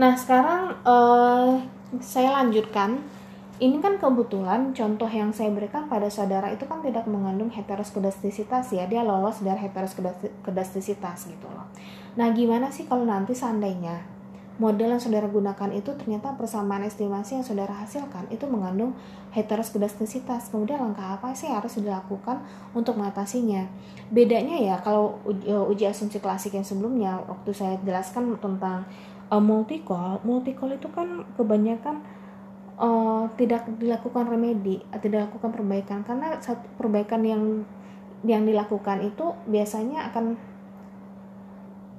Nah, 0.00 0.16
sekarang 0.16 0.80
uh, 0.88 1.60
saya 2.00 2.32
lanjutkan. 2.40 3.04
Ini 3.60 3.76
kan 3.84 4.00
kebetulan 4.00 4.72
contoh 4.72 5.04
yang 5.04 5.36
saya 5.36 5.52
berikan 5.52 5.84
pada 5.84 6.08
saudara 6.08 6.48
itu 6.48 6.64
kan 6.64 6.80
tidak 6.80 7.04
mengandung 7.04 7.52
heteroskedastisitas 7.52 8.72
ya. 8.72 8.88
Dia 8.88 9.04
lolos 9.04 9.44
dari 9.44 9.60
heteroskedastisitas 9.60 11.28
gitu 11.28 11.44
loh. 11.52 11.68
Nah, 12.16 12.32
gimana 12.32 12.72
sih 12.72 12.88
kalau 12.88 13.04
nanti 13.04 13.36
seandainya 13.36 14.00
model 14.60 14.92
yang 14.92 15.00
saudara 15.00 15.24
gunakan 15.24 15.72
itu 15.72 15.88
ternyata 15.96 16.36
persamaan 16.36 16.84
estimasi 16.84 17.40
yang 17.40 17.44
saudara 17.44 17.72
hasilkan 17.72 18.28
itu 18.28 18.44
mengandung 18.44 18.92
heteroskedastisitas. 19.32 20.52
Kemudian 20.52 20.80
langkah 20.84 21.16
apa 21.16 21.32
sih 21.32 21.48
harus 21.48 21.80
dilakukan 21.80 22.44
untuk 22.76 22.96
mengatasinya? 23.00 23.64
Bedanya 24.12 24.56
ya 24.56 24.76
kalau 24.80 25.16
uji, 25.28 25.48
uji 25.48 25.84
asumsi 25.88 26.20
klasik 26.20 26.56
yang 26.56 26.64
sebelumnya 26.64 27.24
waktu 27.24 27.52
saya 27.56 27.80
jelaskan 27.84 28.36
tentang 28.36 28.84
uh, 29.30 29.42
multicall 29.42 30.18
multicall 30.26 30.74
itu 30.74 30.90
kan 30.90 31.24
kebanyakan 31.38 32.02
uh, 32.76 33.24
tidak 33.38 33.64
dilakukan 33.78 34.26
remedi 34.26 34.82
tidak 35.00 35.30
dilakukan 35.30 35.50
perbaikan. 35.54 35.98
Karena 36.02 36.36
satu 36.42 36.66
perbaikan 36.76 37.22
yang 37.22 37.64
yang 38.20 38.44
dilakukan 38.44 39.00
itu 39.00 39.32
biasanya 39.48 40.12
akan 40.12 40.36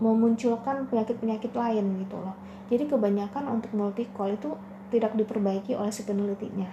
memunculkan 0.02 0.86
penyakit-penyakit 0.90 1.54
lain 1.54 2.06
gitu 2.06 2.18
loh. 2.18 2.34
Jadi 2.70 2.90
kebanyakan 2.90 3.50
untuk 3.50 3.74
multicall 3.74 4.34
itu 4.34 4.54
tidak 4.90 5.14
diperbaiki 5.18 5.78
oleh 5.78 5.94
si 5.94 6.04
penelitinya. 6.04 6.68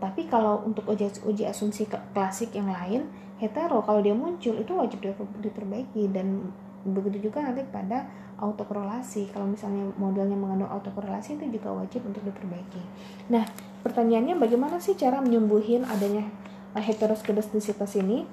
Tapi 0.00 0.26
kalau 0.30 0.64
untuk 0.64 0.88
uji, 0.88 1.12
uji 1.28 1.44
asumsi 1.44 1.84
klasik 2.16 2.56
yang 2.56 2.72
lain 2.72 3.04
hetero 3.36 3.80
kalau 3.84 4.00
dia 4.00 4.12
muncul 4.16 4.52
itu 4.56 4.72
wajib 4.72 5.00
diperbaiki 5.40 6.12
dan 6.12 6.52
begitu 6.84 7.28
juga 7.30 7.44
nanti 7.44 7.60
pada 7.68 8.08
autokorelasi. 8.40 9.30
Kalau 9.30 9.44
misalnya 9.44 9.84
modelnya 10.00 10.36
mengandung 10.36 10.72
autokorelasi 10.72 11.36
itu 11.36 11.60
juga 11.60 11.76
wajib 11.76 12.08
untuk 12.08 12.24
diperbaiki. 12.24 12.82
Nah 13.28 13.44
pertanyaannya 13.84 14.40
bagaimana 14.40 14.80
sih 14.80 14.96
cara 14.96 15.20
menyembuhin 15.20 15.84
adanya 15.84 16.24
heteroskedastisitas 16.72 18.00
ini? 18.00 18.24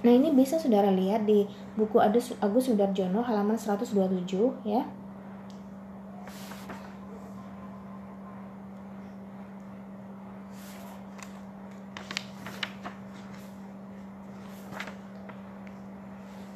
Nah 0.00 0.12
ini 0.14 0.32
bisa 0.32 0.56
saudara 0.56 0.88
lihat 0.88 1.28
di 1.28 1.44
buku 1.76 2.00
Agus, 2.00 2.32
Sudarjono 2.40 3.20
halaman 3.20 3.60
127 3.60 3.92
ya 4.64 4.86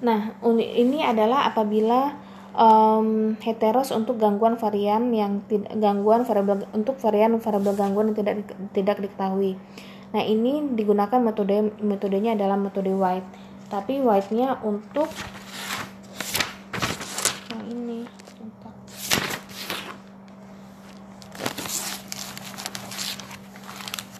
Nah, 0.04 0.36
ini 0.60 1.00
adalah 1.00 1.48
apabila 1.48 2.12
um, 2.52 3.40
heteros 3.40 3.88
untuk 3.88 4.20
gangguan 4.20 4.60
varian 4.60 5.08
yang 5.16 5.40
gangguan 5.80 6.28
variabel 6.28 6.68
untuk 6.76 7.00
varian 7.00 7.40
variabel 7.40 7.72
gangguan 7.72 8.12
yang 8.12 8.18
tidak 8.20 8.34
tidak 8.76 8.96
diketahui. 9.00 9.56
Nah, 10.12 10.22
ini 10.22 10.76
digunakan 10.76 11.18
metode 11.18 11.72
metodenya 11.80 12.36
adalah 12.36 12.60
metode 12.60 12.92
White. 12.92 13.26
Tapi 13.72 14.04
White-nya 14.04 14.60
untuk 14.60 15.08
nah 17.50 17.64
ini 17.64 18.06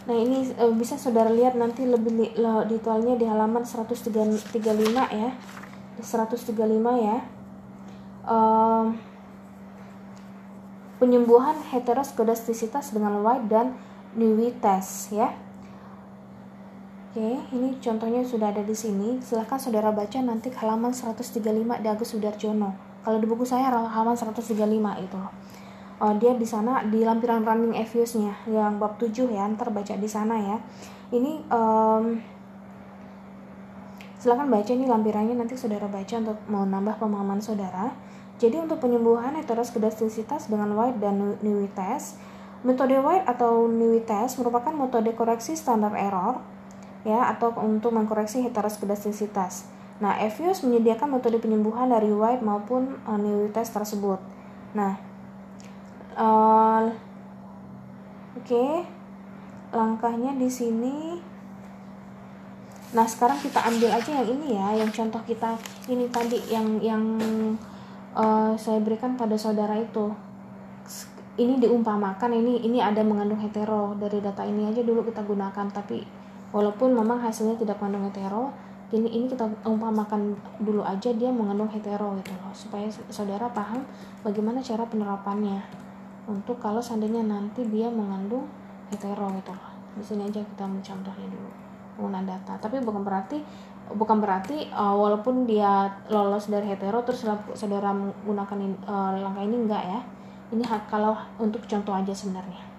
Nah, 0.05 0.21
ini 0.21 0.53
uh, 0.61 0.69
bisa 0.77 1.01
Saudara 1.01 1.33
lihat 1.33 1.57
nanti 1.57 1.89
lebih 1.89 2.37
detailnya 2.69 3.17
di 3.17 3.25
halaman 3.25 3.65
135 3.65 4.53
ya. 4.93 5.33
135 6.01 6.55
ya 7.03 7.19
um, 8.27 8.97
penyembuhan 10.99 11.59
heteroskedastisitas 11.71 12.95
dengan 12.95 13.21
white 13.21 13.47
dan 13.47 13.77
Newey 14.15 14.55
test 14.59 15.11
ya 15.15 15.35
Oke, 17.15 17.39
ini 17.55 17.79
contohnya 17.79 18.27
sudah 18.27 18.51
ada 18.51 18.67
di 18.67 18.75
sini. 18.75 19.23
Silahkan 19.23 19.55
saudara 19.55 19.95
baca 19.95 20.19
nanti 20.19 20.51
halaman 20.51 20.91
135 20.91 21.47
di 21.79 21.87
Agus 21.87 22.11
Sudarjono. 22.11 22.75
Kalau 23.07 23.23
di 23.23 23.27
buku 23.31 23.47
saya 23.47 23.71
halaman 23.71 24.19
135 24.19 24.51
itu. 24.99 25.23
Oh, 26.03 26.13
dia 26.19 26.35
di 26.35 26.43
sana 26.43 26.83
di 26.83 27.07
lampiran 27.07 27.47
running 27.47 27.71
reviews-nya 27.71 28.35
yang 28.51 28.83
bab 28.83 28.99
7 28.99 29.31
ya, 29.31 29.47
ntar 29.47 29.71
baca 29.71 29.95
di 29.95 30.11
sana 30.11 30.43
ya. 30.43 30.59
Ini 31.15 31.47
um, 31.55 32.19
Silahkan 34.25 34.49
baca 34.49 34.73
nih 34.73 34.89
lampirannya 34.89 35.37
nanti 35.37 35.53
saudara 35.53 35.85
baca 35.85 36.17
untuk 36.17 36.41
mau 36.49 36.65
nambah 36.65 36.97
pemahaman 36.97 37.45
saudara. 37.45 37.93
Jadi 38.41 38.57
untuk 38.57 38.81
penyembuhan 38.81 39.37
heteroskedastisitas 39.37 40.49
dengan 40.49 40.73
White 40.73 40.97
dan 40.97 41.37
Newey 41.45 41.69
test, 41.77 42.17
metode 42.65 42.97
White 43.05 43.29
atau 43.29 43.69
Newey 43.69 44.01
test 44.01 44.41
merupakan 44.41 44.73
metode 44.73 45.13
koreksi 45.13 45.53
standar 45.53 45.93
error 45.93 46.41
ya 47.05 47.37
atau 47.37 47.53
untuk 47.61 47.93
mengkoreksi 47.93 48.41
heteroskedastisitas. 48.41 49.69
Nah, 50.01 50.17
EVIUS 50.17 50.65
menyediakan 50.65 51.21
metode 51.21 51.37
penyembuhan 51.37 51.93
dari 51.93 52.09
White 52.09 52.41
maupun 52.41 52.97
uh, 53.05 53.21
Newey 53.21 53.53
test 53.53 53.77
tersebut. 53.77 54.25
Nah, 54.73 54.97
uh, 56.17 56.89
oke, 58.41 58.41
okay. 58.41 58.89
langkahnya 59.69 60.33
di 60.41 60.49
sini 60.49 61.21
Nah 62.95 63.03
sekarang 63.11 63.35
kita 63.43 63.59
ambil 63.59 63.91
aja 63.91 64.23
yang 64.23 64.29
ini 64.39 64.55
ya, 64.55 64.67
yang 64.79 64.91
contoh 64.95 65.19
kita 65.27 65.59
ini 65.91 66.07
tadi 66.15 66.39
yang 66.47 66.79
yang 66.79 67.03
uh, 68.15 68.55
saya 68.55 68.79
berikan 68.79 69.19
pada 69.19 69.35
saudara 69.35 69.75
itu. 69.77 70.15
ini 71.35 71.59
diumpamakan 71.59 72.31
ini 72.31 72.63
ini 72.63 72.79
ada 72.79 73.03
mengandung 73.03 73.43
hetero. 73.43 73.99
Dari 73.99 74.23
data 74.23 74.47
ini 74.47 74.71
aja 74.71 74.87
dulu 74.87 75.03
kita 75.03 75.27
gunakan 75.27 75.67
tapi 75.75 76.07
walaupun 76.55 76.95
memang 76.95 77.19
hasilnya 77.19 77.59
tidak 77.59 77.83
mengandung 77.83 78.07
hetero 78.07 78.55
ini 78.95 79.11
ini 79.11 79.27
kita 79.27 79.43
umpamakan 79.67 80.39
dulu 80.63 80.87
aja 80.87 81.11
dia 81.11 81.35
mengandung 81.35 81.67
hetero 81.67 82.15
gitu 82.23 82.31
loh 82.39 82.55
supaya 82.55 82.87
saudara 83.11 83.51
paham 83.51 83.83
bagaimana 84.23 84.63
cara 84.63 84.87
penerapannya. 84.87 85.59
Untuk 86.31 86.63
kalau 86.63 86.79
seandainya 86.79 87.27
nanti 87.27 87.67
dia 87.67 87.91
mengandung 87.91 88.47
hetero 88.95 89.27
gitu 89.35 89.51
loh. 89.51 89.75
Di 89.99 90.05
sini 90.07 90.31
aja 90.31 90.39
kita 90.39 90.71
mencontohnya 90.71 91.27
dulu 91.27 91.64
penggunaan 91.97 92.27
data. 92.27 92.59
Tapi 92.59 92.83
bukan 92.83 93.03
berarti 93.07 93.39
bukan 93.85 94.17
berarti 94.19 94.73
uh, 94.73 94.97
walaupun 94.97 95.45
dia 95.45 95.93
lolos 96.09 96.49
dari 96.49 96.73
hetero 96.73 97.05
terus 97.05 97.23
saudara 97.55 97.93
menggunakan 97.93 98.59
uh, 98.85 99.21
langkah 99.23 99.45
ini 99.45 99.57
enggak 99.69 99.83
ya. 99.85 100.01
Ini 100.53 100.65
kalau 100.93 101.17
untuk 101.41 101.65
contoh 101.65 101.97
aja 101.97 102.13
sebenarnya 102.13 102.74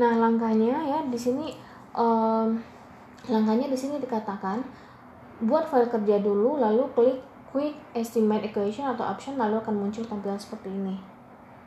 Nah, 0.00 0.16
langkahnya 0.16 0.80
ya 0.88 1.04
di 1.04 1.18
sini 1.20 1.52
um, 1.92 2.56
langkahnya 3.28 3.68
di 3.68 3.76
sini 3.76 4.00
dikatakan 4.00 4.64
buat 5.44 5.68
file 5.68 5.92
kerja 5.92 6.24
dulu 6.24 6.56
lalu 6.56 6.88
klik 6.96 7.20
quick 7.52 7.76
estimate 7.92 8.48
equation 8.48 8.88
atau 8.88 9.04
option 9.04 9.36
lalu 9.36 9.60
akan 9.60 9.76
muncul 9.76 10.00
tampilan 10.08 10.40
seperti 10.40 10.72
ini. 10.72 10.96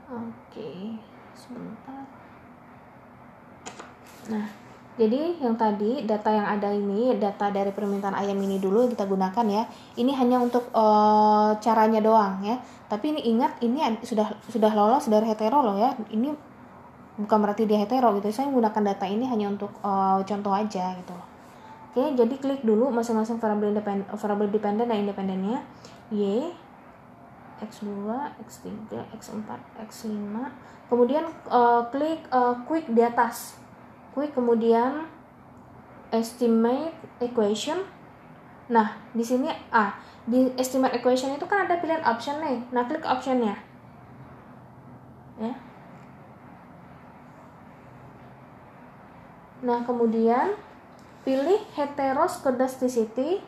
Oke, 0.10 0.98
sebentar. 1.38 2.02
Nah, 4.34 4.48
jadi 4.96 5.36
yang 5.38 5.54
tadi 5.60 6.08
data 6.08 6.30
yang 6.32 6.48
ada 6.48 6.72
ini 6.72 7.18
data 7.20 7.52
dari 7.52 7.70
permintaan 7.76 8.16
ayam 8.16 8.40
ini 8.40 8.58
dulu 8.58 8.88
kita 8.90 9.04
gunakan 9.06 9.46
ya. 9.46 9.64
Ini 10.00 10.12
hanya 10.16 10.40
untuk 10.40 10.72
uh, 10.72 11.54
caranya 11.60 12.00
doang 12.00 12.40
ya. 12.42 12.56
Tapi 12.88 13.14
ini 13.14 13.22
ingat 13.36 13.60
ini 13.62 13.84
sudah 14.02 14.32
sudah 14.48 14.72
lolos 14.72 15.12
dari 15.12 15.28
hetero 15.28 15.60
loh 15.66 15.76
ya. 15.76 15.92
Ini 16.14 16.53
bukan 17.14 17.38
berarti 17.46 17.70
dia 17.70 17.78
hetero 17.78 18.10
gitu 18.18 18.34
saya 18.34 18.50
menggunakan 18.50 18.94
data 18.94 19.06
ini 19.06 19.30
hanya 19.30 19.54
untuk 19.54 19.70
uh, 19.86 20.18
contoh 20.26 20.54
aja 20.54 20.98
gitu. 20.98 21.14
Loh 21.14 21.28
oke 21.94 22.18
jadi 22.18 22.36
klik 22.42 22.66
dulu 22.66 22.90
masing-masing 22.90 23.38
variabel 23.38 23.78
independen 23.78 24.10
variabel 24.10 24.50
dependen 24.50 24.90
dan 24.90 24.98
independennya. 24.98 25.62
Y 26.10 26.50
x2 27.62 28.10
x3 28.44 28.68
x4 29.14 29.50
x5 29.88 30.10
kemudian 30.90 31.24
uh, 31.54 31.86
klik 31.94 32.26
uh, 32.34 32.58
quick 32.66 32.90
di 32.90 33.06
atas. 33.06 33.62
Quick 34.18 34.34
kemudian 34.34 35.06
estimate 36.10 36.98
equation. 37.22 37.86
Nah 38.74 38.98
di 39.14 39.22
sini 39.22 39.54
ah 39.70 39.94
di 40.26 40.50
estimate 40.58 40.98
equation 40.98 41.30
itu 41.38 41.46
kan 41.46 41.70
ada 41.70 41.78
pilihan 41.78 42.02
option 42.02 42.42
nih. 42.42 42.58
Nah 42.74 42.90
klik 42.90 43.06
optionnya. 43.06 43.54
Ya 45.38 45.54
Nah, 49.64 49.80
kemudian 49.88 50.60
pilih 51.24 51.64
heteroscedasticity 51.80 53.40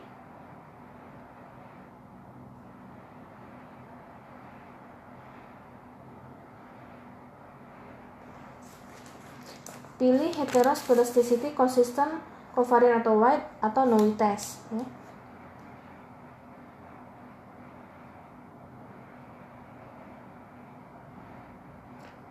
pilih 10.00 10.32
heteroscedasticity 10.32 11.52
consistent 11.56 12.20
covariant 12.56 13.04
atau 13.04 13.20
white 13.20 13.44
atau 13.60 13.84
no 13.84 14.00
test 14.16 14.60
ya. 14.72 14.84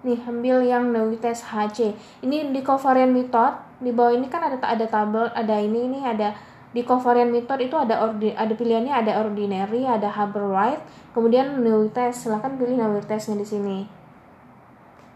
Nih 0.06 0.22
ambil 0.22 0.62
yang 0.62 0.94
test 1.18 1.50
HC 1.50 1.98
ini 2.22 2.54
di 2.54 2.62
covariant 2.62 3.10
method 3.10 3.58
di 3.82 3.90
bawah 3.90 4.14
ini 4.14 4.30
kan 4.30 4.46
ada 4.46 4.62
ada 4.62 4.86
tabel 4.86 5.26
ada 5.34 5.58
ini 5.58 5.90
ini 5.90 6.00
ada 6.06 6.38
di 6.76 6.86
covariant 6.86 7.32
method 7.32 7.58
itu 7.66 7.74
ada 7.74 8.06
ordi, 8.06 8.30
ada 8.36 8.54
pilihannya 8.54 8.94
ada 8.94 9.12
ordinary 9.26 9.88
ada 9.88 10.12
Haber 10.14 10.46
White 10.54 10.84
kemudian 11.16 11.58
test 11.90 12.28
silahkan 12.28 12.54
pilih 12.60 12.78
testnya 13.08 13.40
di 13.40 13.48
sini. 13.48 13.80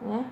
Ya. 0.07 0.23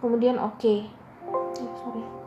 Kemudian 0.00 0.40
oke. 0.40 0.56
okay. 0.56 0.80
oh, 1.28 1.52
sorry 1.52 2.18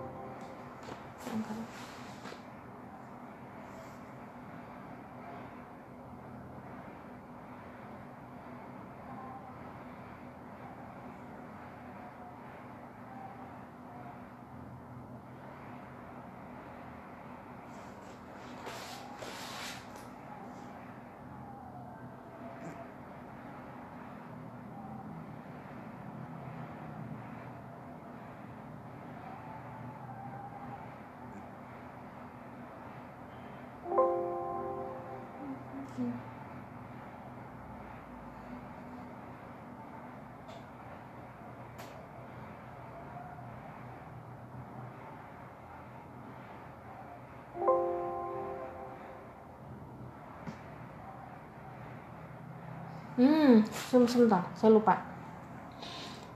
Hmm, 53.21 53.61
sebentar, 53.85 54.41
saya 54.57 54.73
lupa. 54.73 54.97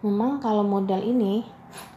Memang 0.06 0.38
kalau 0.38 0.62
model 0.62 1.02
ini, 1.02 1.42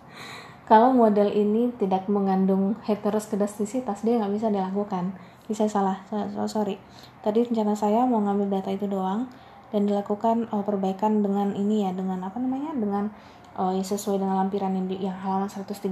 kalau 0.71 0.97
model 0.97 1.29
ini 1.29 1.69
tidak 1.77 2.09
mengandung 2.09 2.73
heteroskedastisitas, 2.89 4.01
dia 4.01 4.17
nggak 4.17 4.33
bisa 4.33 4.49
dilakukan. 4.49 5.13
Bisa 5.45 5.69
salah, 5.69 6.01
so, 6.09 6.49
sorry. 6.49 6.81
Tadi 7.21 7.45
rencana 7.45 7.77
saya 7.77 8.09
mau 8.09 8.25
ngambil 8.25 8.49
data 8.49 8.73
itu 8.73 8.89
doang 8.89 9.29
dan 9.69 9.85
dilakukan 9.85 10.49
oh, 10.57 10.65
perbaikan 10.65 11.21
dengan 11.21 11.53
ini 11.53 11.85
ya, 11.85 11.93
dengan 11.93 12.25
apa 12.25 12.41
namanya, 12.41 12.73
dengan 12.73 13.13
oh, 13.61 13.77
sesuai 13.77 14.17
dengan 14.17 14.41
lampiran 14.41 14.73
yang, 14.73 14.89
di, 14.89 15.05
yang 15.05 15.17
halaman 15.21 15.53
135 15.53 15.85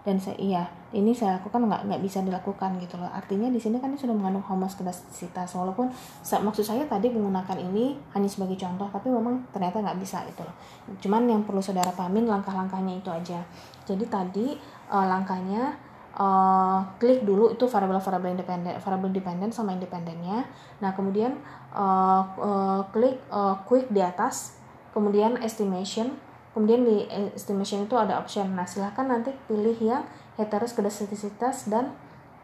dan 0.00 0.16
saya 0.16 0.36
iya 0.40 0.64
ini 0.90 1.12
saya 1.12 1.38
lakukan 1.38 1.68
nggak 1.68 1.86
nggak 1.86 2.02
bisa 2.02 2.18
dilakukan 2.24 2.80
gitu 2.82 2.98
loh. 2.98 3.06
Artinya 3.12 3.46
di 3.52 3.60
sini 3.60 3.78
kan 3.78 3.92
ini 3.92 4.00
sudah 4.00 4.16
mengandung 4.16 4.42
homoskedastisitas 4.42 5.54
walaupun 5.54 5.92
maksud 6.24 6.64
saya 6.64 6.82
tadi 6.88 7.12
menggunakan 7.12 7.60
ini 7.60 7.94
hanya 8.16 8.26
sebagai 8.26 8.58
contoh 8.58 8.88
tapi 8.90 9.12
memang 9.12 9.44
ternyata 9.52 9.78
nggak 9.84 9.98
bisa 10.00 10.24
itu 10.26 10.42
loh. 10.42 10.54
Cuman 10.98 11.28
yang 11.28 11.44
perlu 11.44 11.62
saudara 11.62 11.92
pahamin 11.92 12.26
langkah-langkahnya 12.26 12.98
itu 12.98 13.10
aja. 13.12 13.44
Jadi 13.84 14.04
tadi 14.08 14.46
uh, 14.90 15.06
langkahnya 15.06 15.76
uh, 16.16 16.80
klik 16.98 17.22
dulu 17.22 17.54
itu 17.54 17.68
variabel-variabel 17.70 18.40
independen 18.40 18.74
variabel 18.82 19.14
dependen 19.14 19.50
sama 19.54 19.76
independennya. 19.76 20.48
Nah 20.82 20.90
kemudian 20.96 21.38
uh, 21.70 22.24
uh, 22.40 22.82
klik 22.90 23.20
uh, 23.30 23.54
quick 23.68 23.86
di 23.92 24.02
atas. 24.02 24.58
Kemudian 24.90 25.38
estimation 25.38 26.18
kemudian 26.50 26.82
di 26.82 27.06
estimation 27.34 27.86
itu 27.86 27.94
ada 27.94 28.18
option. 28.18 28.50
Nah 28.54 28.66
silahkan 28.66 29.06
nanti 29.06 29.30
pilih 29.46 29.76
yang 29.78 30.02
heteroskedastisitas 30.38 31.70
dan 31.70 31.94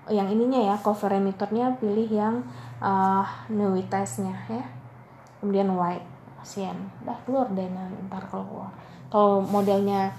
yang 0.07 0.31
ininya 0.31 0.63
ya 0.63 0.77
cover 0.79 1.11
emitornya 1.19 1.75
pilih 1.83 2.07
yang 2.07 2.47
uh, 2.79 3.27
nuitasnya 3.51 4.35
ya. 4.47 4.65
Kemudian 5.43 5.71
white 5.75 6.07
sian 6.47 6.79
dah 7.03 7.19
keluar 7.27 7.51
deh 7.51 7.67
ntar 8.07 8.23
kalau 8.31 8.47
keluar. 8.47 8.73
Kalau 9.11 9.43
modelnya 9.43 10.15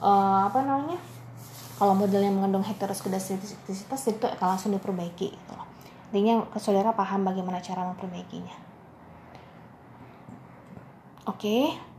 uh, 0.00 0.44
apa 0.44 0.60
namanya? 0.64 1.00
Kalau 1.80 1.96
modelnya 1.96 2.30
mengandung 2.30 2.62
heteroskedastisitas 2.62 4.02
itu 4.06 4.24
akan 4.28 4.54
langsung 4.54 4.70
diperbaiki 4.76 5.34
gitu 5.34 5.52
loh. 5.56 5.66
Artinya 6.12 6.44
saudara 6.60 6.92
paham 6.92 7.24
bagaimana 7.24 7.58
cara 7.64 7.88
memperbaikinya. 7.88 8.54
Oke. 11.26 11.91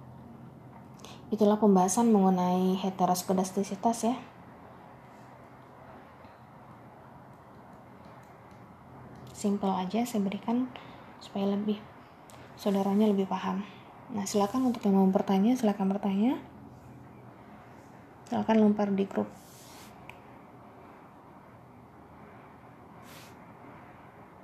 Itulah 1.33 1.57
pembahasan 1.57 2.13
mengenai 2.13 2.77
heteroskedastisitas 2.77 4.05
ya. 4.05 4.21
Simple 9.33 9.73
aja 9.73 10.05
saya 10.05 10.21
berikan 10.21 10.69
supaya 11.17 11.49
lebih 11.49 11.81
saudaranya 12.53 13.09
lebih 13.09 13.25
paham. 13.25 13.65
Nah, 14.13 14.29
silakan 14.29 14.69
untuk 14.69 14.85
yang 14.85 15.01
mau 15.01 15.09
bertanya, 15.09 15.57
silakan 15.57 15.89
bertanya. 15.97 16.37
Silakan 18.29 18.69
lempar 18.69 18.93
di 18.93 19.09
grup 19.09 19.42